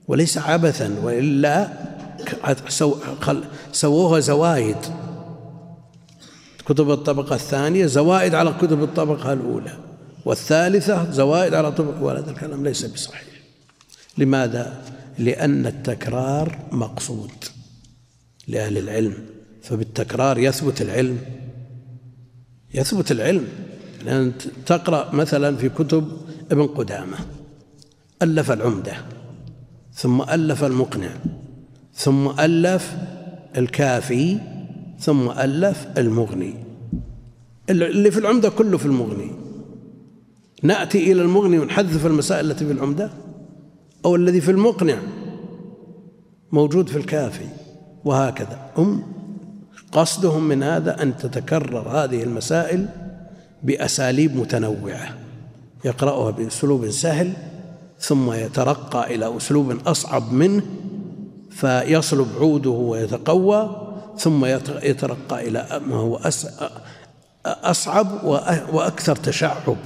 وليس 0.08 0.38
عبثا 0.38 0.98
وإلا 1.02 1.68
سووها 3.72 4.20
زوايد. 4.20 4.76
كتب 6.66 6.90
الطبقة 6.90 7.34
الثانية 7.34 7.86
زوائد 7.86 8.34
على 8.34 8.54
كتب 8.60 8.82
الطبقة 8.82 9.32
الأولى 9.32 9.78
والثالثة 10.24 11.10
زوائد 11.10 11.54
على 11.54 11.72
طبقة 11.72 12.02
وهذا 12.02 12.30
الكلام 12.30 12.64
ليس 12.64 12.84
بصحيح. 12.84 13.28
لماذا؟ 14.18 14.84
لأن 15.18 15.66
التكرار 15.66 16.58
مقصود 16.72 17.44
لأهل 18.48 18.78
العلم. 18.78 19.38
فبالتكرار 19.68 20.38
يثبت 20.38 20.82
العلم. 20.82 21.18
يثبت 22.74 23.12
العلم. 23.12 23.48
لأن 24.04 24.32
تقرأ 24.66 25.14
مثلا 25.14 25.56
في 25.56 25.68
كتب 25.68 26.08
ابن 26.50 26.66
قدامة. 26.66 27.16
ألف 28.22 28.50
العمدة. 28.50 28.92
ثم 29.92 30.22
ألف 30.22 30.64
المقنع. 30.64 31.10
ثم 31.94 32.28
ألف 32.40 32.96
الكافي. 33.56 34.38
ثم 35.00 35.30
ألف 35.30 35.86
المغني. 35.98 36.54
اللي 37.70 38.10
في 38.10 38.18
العمدة 38.18 38.48
كله 38.48 38.78
في 38.78 38.86
المغني. 38.86 39.30
نأتي 40.62 41.12
إلى 41.12 41.22
المغني 41.22 41.58
ونحذف 41.58 42.06
المسائل 42.06 42.50
التي 42.50 42.66
في 42.66 42.72
العمدة؟ 42.72 43.10
أو 44.04 44.16
الذي 44.16 44.40
في 44.40 44.50
المقنع 44.50 44.98
موجود 46.52 46.88
في 46.88 46.96
الكافي. 46.96 47.46
وهكذا. 48.04 48.70
هم 48.76 49.17
قصدهم 49.93 50.49
من 50.49 50.62
هذا 50.62 51.03
أن 51.03 51.16
تتكرر 51.16 51.89
هذه 51.89 52.22
المسائل 52.22 52.89
بأساليب 53.62 54.36
متنوعة. 54.36 55.14
يقرأها 55.84 56.30
بأسلوب 56.30 56.91
سهل 56.91 57.32
ثم 58.01 58.32
يترقى 58.32 59.14
إلى 59.14 59.36
أسلوب 59.36 59.76
أصعب 59.86 60.32
منه 60.32 60.62
فيصلب 61.51 62.28
عوده 62.41 62.70
ويتقوى 62.70 63.89
ثم 64.18 64.45
يترقى 64.82 65.49
إلى 65.49 65.80
ما 65.86 65.97
هو 65.97 66.20
أصعب 67.47 68.24
وأكثر 68.72 69.16
تشعب. 69.16 69.76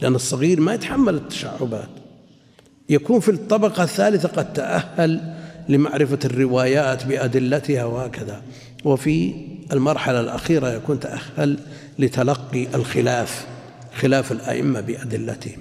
لأن 0.00 0.14
الصغير 0.14 0.60
ما 0.60 0.74
يتحمل 0.74 1.14
التشعبات. 1.14 1.88
يكون 2.88 3.20
في 3.20 3.30
الطبقة 3.30 3.82
الثالثة 3.82 4.28
قد 4.28 4.52
تأهل 4.52 5.37
لمعرفة 5.68 6.18
الروايات 6.24 7.06
بأدلتها 7.06 7.84
وهكذا. 7.84 8.42
وفي 8.84 9.34
المرحلة 9.72 10.20
الأخيرة 10.20 10.68
يكون 10.68 11.00
تأهل 11.00 11.58
لتلقي 11.98 12.66
الخلاف 12.74 13.46
خلاف 13.94 14.32
الأئمة 14.32 14.80
بأدلتهم. 14.80 15.60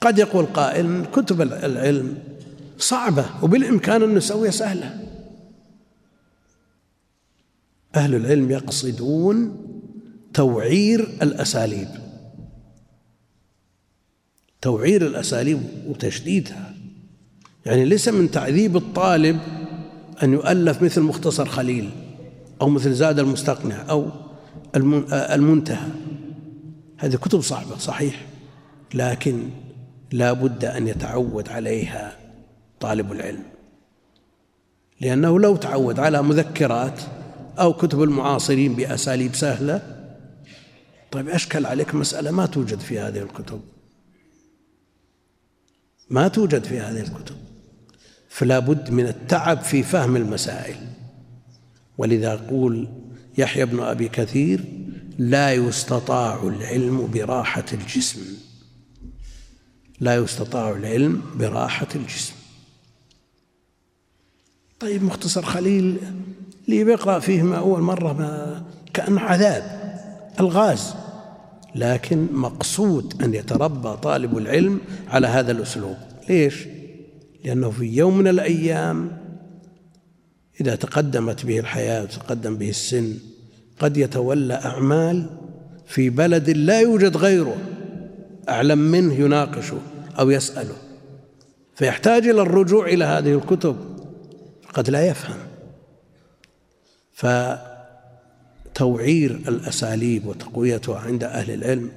قد 0.00 0.18
يقول 0.18 0.46
قائل 0.46 1.04
كتب 1.12 1.42
العلم 1.42 2.18
صعبة 2.78 3.24
وبالإمكان 3.42 4.02
أن 4.02 4.14
نسويها 4.14 4.50
سهلة. 4.50 5.00
أهل 7.96 8.14
العلم 8.14 8.50
يقصدون 8.50 9.56
توعير 10.34 11.00
الأساليب. 11.22 11.88
توعير 14.62 15.06
الأساليب 15.06 15.62
وتشديدها. 15.86 16.67
يعني 17.68 17.84
ليس 17.84 18.08
من 18.08 18.30
تعذيب 18.30 18.76
الطالب 18.76 19.40
أن 20.22 20.32
يؤلف 20.32 20.82
مثل 20.82 21.00
مختصر 21.00 21.46
خليل 21.46 21.90
أو 22.60 22.68
مثل 22.68 22.92
زاد 22.92 23.18
المستقنع 23.18 23.90
أو 23.90 24.10
المنتهى. 25.12 25.88
هذه 26.96 27.16
كتب 27.16 27.40
صعبة 27.40 27.78
صحيح 27.78 28.26
لكن 28.94 29.48
لا 30.12 30.32
بد 30.32 30.64
أن 30.64 30.88
يتعود 30.88 31.48
عليها 31.48 32.16
طالب 32.80 33.12
العلم. 33.12 33.42
لأنه 35.00 35.40
لو 35.40 35.56
تعود 35.56 36.00
على 36.00 36.22
مذكرات 36.22 37.00
أو 37.58 37.72
كتب 37.72 38.02
المعاصرين 38.02 38.74
بأساليب 38.74 39.34
سهلة 39.34 39.82
طيب 41.10 41.28
أشكل 41.28 41.66
عليك 41.66 41.94
مسألة 41.94 42.30
ما 42.30 42.46
توجد 42.46 42.80
في 42.80 42.98
هذه 42.98 43.18
الكتب. 43.18 43.60
ما 46.10 46.28
توجد 46.28 46.64
في 46.64 46.80
هذه 46.80 47.00
الكتب. 47.00 47.47
فلا 48.38 48.58
بد 48.58 48.90
من 48.90 49.06
التعب 49.06 49.60
في 49.60 49.82
فهم 49.82 50.16
المسائل. 50.16 50.76
ولذا 51.98 52.32
يقول 52.32 52.88
يحيى 53.38 53.64
بن 53.64 53.80
أبي 53.80 54.08
كثير 54.08 54.64
لا 55.18 55.52
يستطاع 55.52 56.42
العلم 56.42 57.10
براحة 57.14 57.64
الجسم. 57.72 58.20
لا 60.00 60.16
يستطاع 60.16 60.70
العلم 60.70 61.22
براحة 61.34 61.86
الجسم. 61.94 62.34
طيب 64.80 65.02
مختصر 65.02 65.42
خليل 65.42 65.98
اللي 66.68 66.84
بيقرأ 66.84 67.18
فيه 67.18 67.42
ما 67.42 67.58
أول 67.58 67.80
مرة 67.80 68.12
ما 68.12 68.62
كأنه 68.94 69.20
عذاب 69.20 69.64
الغاز. 70.40 70.94
لكن 71.74 72.26
مقصود 72.32 73.22
أن 73.22 73.34
يتربى 73.34 73.96
طالب 73.96 74.38
العلم 74.38 74.80
على 75.08 75.26
هذا 75.26 75.52
الأسلوب. 75.52 75.96
ليش؟ 76.28 76.77
لأنه 77.44 77.70
في 77.70 77.84
يوم 77.84 78.18
من 78.18 78.28
الأيام 78.28 79.18
إذا 80.60 80.74
تقدمت 80.74 81.46
به 81.46 81.58
الحياة 81.58 82.02
وتقدم 82.02 82.56
به 82.56 82.70
السن 82.70 83.14
قد 83.78 83.96
يتولى 83.96 84.54
أعمال 84.54 85.30
في 85.86 86.10
بلد 86.10 86.50
لا 86.50 86.80
يوجد 86.80 87.16
غيره 87.16 87.56
أعلم 88.48 88.78
منه 88.78 89.14
يناقشه 89.14 89.78
أو 90.18 90.30
يسأله. 90.30 90.76
فيحتاج 91.74 92.26
إلى 92.26 92.42
الرجوع 92.42 92.86
إلى 92.86 93.04
هذه 93.04 93.34
الكتب 93.34 93.76
قد 94.74 94.90
لا 94.90 95.06
يفهم. 95.06 95.38
فتوعير 98.72 99.30
الأساليب 99.48 100.26
وتقويتها 100.26 100.98
عند 100.98 101.24
أهل 101.24 101.50
العلم 101.50 101.90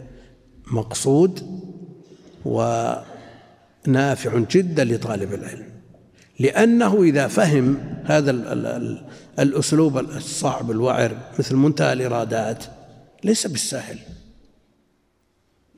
مقصود 0.72 1.62
ونافع 3.88 4.40
جدا 4.52 4.84
لطالب 4.84 5.34
العلم. 5.34 5.72
لأنه 6.40 7.04
إذا 7.04 7.28
فهم 7.28 7.78
هذا 8.06 8.32
الأسلوب 9.40 9.98
الصعب 9.98 10.72
الوعر 10.72 11.18
مثل 11.40 11.56
منتهى 11.56 11.94
الإرادات 11.94 12.66
ليس 13.24 13.48
بالسهل 13.48 14.00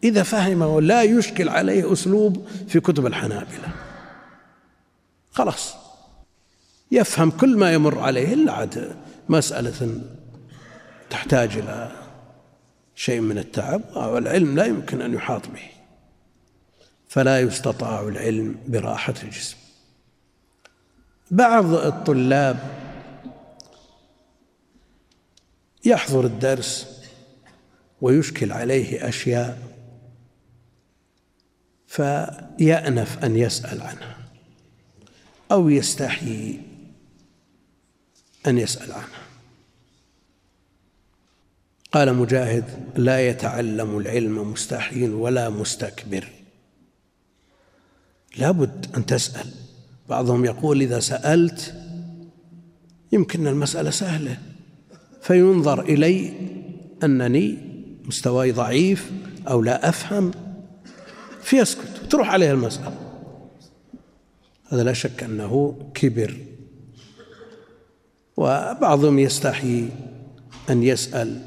إذا 0.04 0.24
فهمه 0.24 0.82
لا 0.82 1.04
يشكل 1.04 1.50
عليه 1.50 1.94
أسلوب 1.94 2.48
في 2.68 2.80
كتب 2.80 3.06
الحنابلة. 3.06 3.68
خلاص. 5.32 5.74
يفهم 6.92 7.32
كل 7.32 7.58
ما 7.58 7.74
يمر 7.74 8.00
عليه 8.00 8.34
إلا 8.34 8.52
عاد 8.52 8.96
مسألة 9.30 10.02
تحتاج 11.10 11.58
إلى 11.58 11.92
شيء 12.96 13.22
من 13.22 13.38
التعب 13.38 13.82
والعلم 13.96 14.56
لا 14.56 14.66
يمكن 14.66 15.02
أن 15.02 15.14
يحاط 15.14 15.48
به. 15.48 15.73
فلا 17.14 17.40
يستطاع 17.40 18.02
العلم 18.02 18.56
براحة 18.68 19.14
الجسم. 19.24 19.58
بعض 21.32 21.74
الطلاب 21.74 22.60
يحضر 25.86 26.26
الدرس 26.26 27.02
ويشكل 28.02 28.52
عليه 28.52 29.10
أشياء 29.10 29.60
فيأنف 31.88 33.24
أن 33.26 33.38
يسأل 33.38 33.82
عنها 33.82 34.18
أو 35.52 35.70
يستحيي 35.70 36.62
أن 38.48 38.58
يسأل 38.58 38.92
عنها. 38.92 39.24
قال 41.92 42.14
مجاهد 42.14 42.92
لا 42.96 43.28
يتعلم 43.28 43.98
العلم 43.98 44.52
مستحي 44.52 45.10
ولا 45.10 45.50
مستكبر. 45.50 46.43
لابد 48.38 48.86
أن 48.98 49.06
تسأل. 49.06 49.48
بعضهم 50.10 50.46
يقول 50.46 50.82
إذا 50.82 51.00
سألت 51.00 51.74
يمكن 53.12 53.48
المسألة 53.48 53.90
سهلة 53.90 54.38
فينظر 55.22 55.82
إلي 55.82 56.34
أنني 57.04 57.58
مستواي 58.06 58.52
ضعيف 58.52 59.12
أو 59.48 59.62
لا 59.62 59.90
أفهم 59.90 60.32
فيسكت 61.42 62.04
وتروح 62.04 62.30
عليه 62.30 62.52
المسألة. 62.52 62.98
هذا 64.70 64.84
لا 64.84 64.94
شك 64.94 65.24
أنه 65.24 65.76
كبر. 65.94 66.38
وبعضهم 68.38 69.20
يستحي 69.20 69.90
أن 70.70 70.84
يسأل 70.84 71.42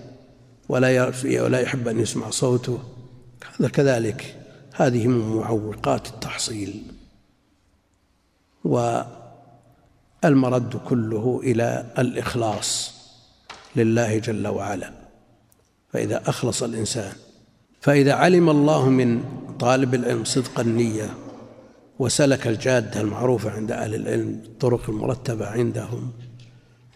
ولا 0.69 1.13
ولا 1.25 1.61
يحب 1.61 1.89
أن 1.89 2.01
يسمع 2.01 2.31
صوته. 2.31 2.79
هذا 3.61 3.69
كذلك. 3.69 4.46
هذه 4.77 5.07
من 5.07 5.37
معوقات 5.37 6.07
التحصيل. 6.07 6.83
والمرد 8.65 9.07
كله 10.89 11.41
إلى 11.43 11.87
الإخلاص 11.99 12.93
لله 13.77 14.19
جل 14.19 14.47
وعلا. 14.47 15.07
فإذا 15.93 16.29
أخلص 16.29 16.63
الإنسان 16.63 17.13
فإذا 17.81 18.13
علم 18.13 18.51
الله 18.51 18.89
من 18.89 19.25
طالب 19.61 19.95
العلم 19.95 20.25
صدق 20.25 20.61
النية 20.61 21.15
وسلك 21.99 22.47
الجادة 22.47 23.01
المعروفة 23.01 23.51
عند 23.51 23.73
أهل 23.73 23.95
العلم 23.95 24.41
الطرق 24.45 24.91
المرتبة 24.91 25.47
عندهم 25.47 26.13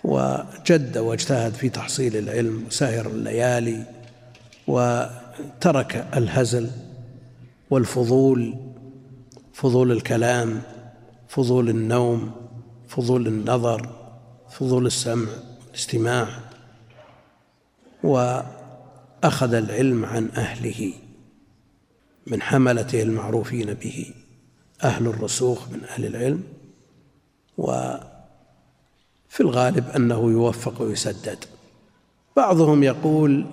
وجد 0.05 0.99
واجتهد 0.99 1.55
في 1.55 1.69
تحصيل 1.69 2.17
العلم 2.17 2.65
وسهر 2.67 3.07
الليالي 3.07 3.85
وترك 4.67 6.07
الهزل 6.17 6.71
والفضول 7.71 8.57
فضول 9.53 9.93
الكلام 9.93 10.63
فضول 11.29 11.69
النوم 11.69 12.33
فضول 12.89 13.27
النظر 13.27 13.89
فضول 14.51 14.87
السمع 14.87 15.29
الاستماع 15.69 16.29
وأخذ 18.03 19.55
العلم 19.55 20.05
عن 20.05 20.29
أهله 20.37 20.93
من 22.27 22.43
حملته 22.43 23.03
المعروفين 23.03 23.75
به 23.75 24.15
أهل 24.85 25.07
الرسوخ 25.07 25.69
من 25.69 25.85
أهل 25.85 26.07
العلم. 26.07 26.43
وفي 27.59 28.01
الغالب 29.41 29.89
أنه 29.89 30.31
يوفق 30.31 30.83
ويسدد. 30.83 31.45
بعضهم 32.37 32.83
يقول 32.83 33.47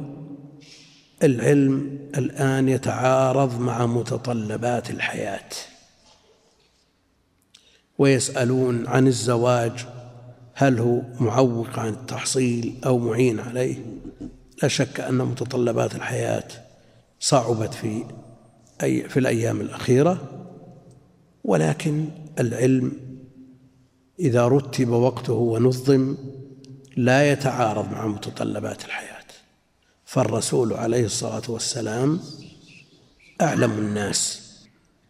العلم 1.23 1.99
الآن 2.17 2.69
يتعارض 2.69 3.59
مع 3.59 3.85
متطلبات 3.85 4.89
الحياة. 4.89 5.49
ويسألون 7.97 8.87
عن 8.87 9.07
الزواج 9.07 9.85
هل 10.53 10.79
هو 10.79 11.01
معوق 11.19 11.79
عن 11.79 11.89
التحصيل 11.89 12.75
أو 12.85 12.97
معين 12.97 13.39
عليه؟ 13.39 13.75
لا 14.63 14.67
شك 14.67 14.99
أن 14.99 15.17
متطلبات 15.17 15.95
الحياة 15.95 16.47
صعبت 17.19 17.73
في 17.73 18.03
أي 18.83 19.09
في 19.09 19.19
الأيام 19.19 19.61
الأخيرة. 19.61 20.17
ولكن 21.43 22.05
العلم 22.39 22.91
إذا 24.19 24.47
رتب 24.47 24.89
وقته 24.89 25.33
ونظم 25.33 26.17
لا 26.97 27.31
يتعارض 27.31 27.91
مع 27.91 28.07
متطلبات 28.07 28.85
الحياة. 28.85 29.06
فالرسول 30.07 30.73
عليه 30.73 31.05
الصلاة 31.05 31.41
والسلام 31.49 32.19
أعلم 33.41 33.71
الناس 33.71 34.47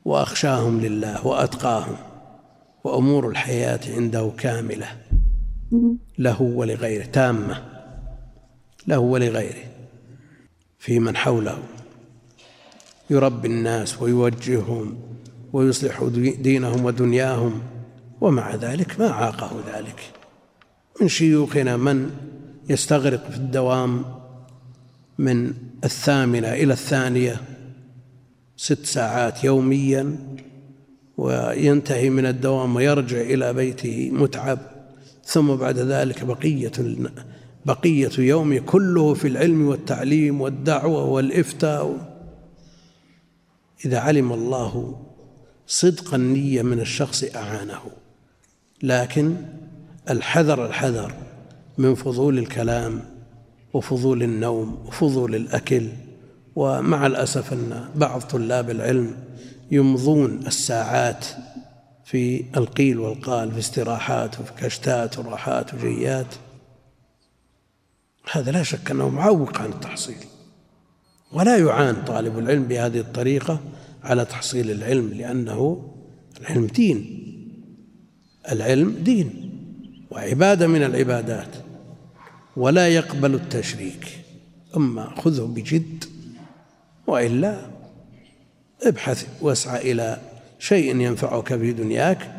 وأخشاهم 0.05 0.81
لله 0.81 1.27
وأتقاهم 1.27 1.95
وأمور 2.83 3.29
الحياة 3.29 3.79
عنده 3.87 4.31
كاملة. 4.37 4.87
له 6.17 6.41
ولغيره 6.41 7.05
تامة. 7.05 7.63
له 8.87 8.99
ولغيره. 8.99 9.63
في 10.79 10.99
من 10.99 11.17
حوله. 11.17 11.57
يربي 13.09 13.47
الناس 13.47 14.01
ويوجههم 14.01 14.99
ويصلح 15.53 16.03
دينهم 16.39 16.85
ودنياهم 16.85 17.61
ومع 18.21 18.55
ذلك 18.55 18.99
ما 18.99 19.09
عاقه 19.09 19.51
ذلك. 19.73 20.01
من 21.01 21.07
شيوخنا 21.07 21.77
من 21.77 22.11
يستغرق 22.69 23.29
في 23.29 23.37
الدوام 23.37 24.16
من 25.18 25.53
الثامنة 25.84 26.53
إلى 26.53 26.74
الثانية 26.74 27.41
ست 28.57 28.86
ساعات 28.86 29.43
يوميا 29.43 30.18
وينتهي 31.18 32.09
من 32.09 32.26
الدوام 32.26 32.76
ويرجع 32.76 33.22
إلى 33.22 33.53
بيته 33.53 34.09
متعب. 34.13 34.59
ثم 35.26 35.55
بعد 35.55 35.80
ذلك 35.80 36.24
بقية 36.24 36.72
بقية 37.65 38.11
يومه 38.18 38.59
كله 38.59 39.13
في 39.13 39.28
العلم 39.28 39.68
والتعليم 39.68 40.41
والدعوة 40.41 41.05
والإفتاء. 41.05 42.18
إذا 43.86 43.99
علم 43.99 44.34
الله 44.34 45.01
صدق 45.68 46.13
النية 46.13 46.61
من 46.61 46.80
الشخص 46.80 47.24
أعانه. 47.36 47.82
لكن 48.84 49.36
الحذر 50.09 50.65
الحذر 50.65 51.13
من 51.78 51.95
فضول 51.95 52.38
الكلام 52.38 53.16
وفضول 53.78 54.23
النوم 54.23 54.86
وفضول 54.88 55.36
الأكل 55.36 55.88
ومع 56.55 57.07
الأسف 57.07 57.53
أن 57.53 57.89
بعض 57.95 58.21
طلاب 58.21 58.69
العلم 58.69 59.15
يمضون 59.71 60.47
الساعات 60.47 61.25
في 62.05 62.43
القيل 62.57 62.99
والقال 62.99 63.51
في 63.51 63.59
استراحات 63.59 64.39
وفي 64.39 64.51
كشتات 64.57 65.19
وراحات 65.19 65.73
وجيات. 65.73 66.36
هذا 68.32 68.51
لا 68.51 68.63
شك 68.63 68.91
أنه 68.91 69.09
معوق 69.09 69.57
عن 69.57 69.69
التحصيل 69.69 70.25
ولا 71.34 71.57
يعان 71.57 72.03
طالب 72.03 72.39
العلم 72.39 72.63
بهذه 72.63 72.99
الطريقة 72.99 73.59
على 74.03 74.25
تحصيل 74.25 74.71
العلم 74.71 75.09
لأنه 75.09 75.89
العلم 76.41 76.65
دين. 76.65 77.23
العلم 78.51 78.91
دين 79.03 79.51
وعبادة 80.11 80.67
من 80.67 80.84
العبادات. 80.84 81.66
ولا 82.58 82.88
يقبل 82.88 83.36
التشريك. 83.36 84.08
أما 84.78 85.14
خذه 85.18 85.41
بجد 85.41 86.03
وإلا 87.08 87.62
ابحث 88.84 89.28
واسعى 89.41 89.91
إلى 89.91 90.18
شيء 90.60 90.95
ينفعك 90.95 91.55
في 91.55 91.74
دنياك 91.74 92.32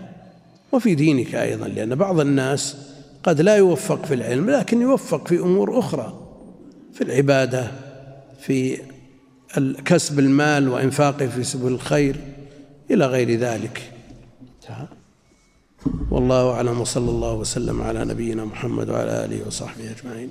وفي 0.73 0.95
دينك 0.95 1.35
أيضا 1.35 1.69
لأن 1.69 1.95
بعض 1.95 2.21
الناس 2.21 2.77
قد 3.23 3.41
لا 3.41 3.57
يوفق 3.57 4.05
في 4.05 4.15
العلم 4.15 4.51
لكن 4.51 4.81
يوفق 4.81 5.29
في 5.29 5.39
أمور 5.39 5.79
أخرى 5.79 6.21
في 6.93 7.05
العبادة 7.05 7.71
في 8.41 8.79
كسب 9.85 10.19
المال 10.19 10.69
وإنفاقه 10.69 11.27
في 11.27 11.45
سبل 11.45 11.73
الخير 11.73 12.17
إلى 12.91 13.07
غير 13.07 13.31
ذلك. 13.39 13.93
والله 16.11 16.51
أعلم 16.51 16.81
وصلى 16.81 17.11
الله 17.11 17.33
وسلم 17.35 17.83
على 17.83 18.05
نبينا 18.05 18.45
محمد 18.45 18.91
وعلى 18.91 19.25
آله 19.25 19.47
وصحبه 19.47 19.85
أجمعين. 19.91 20.31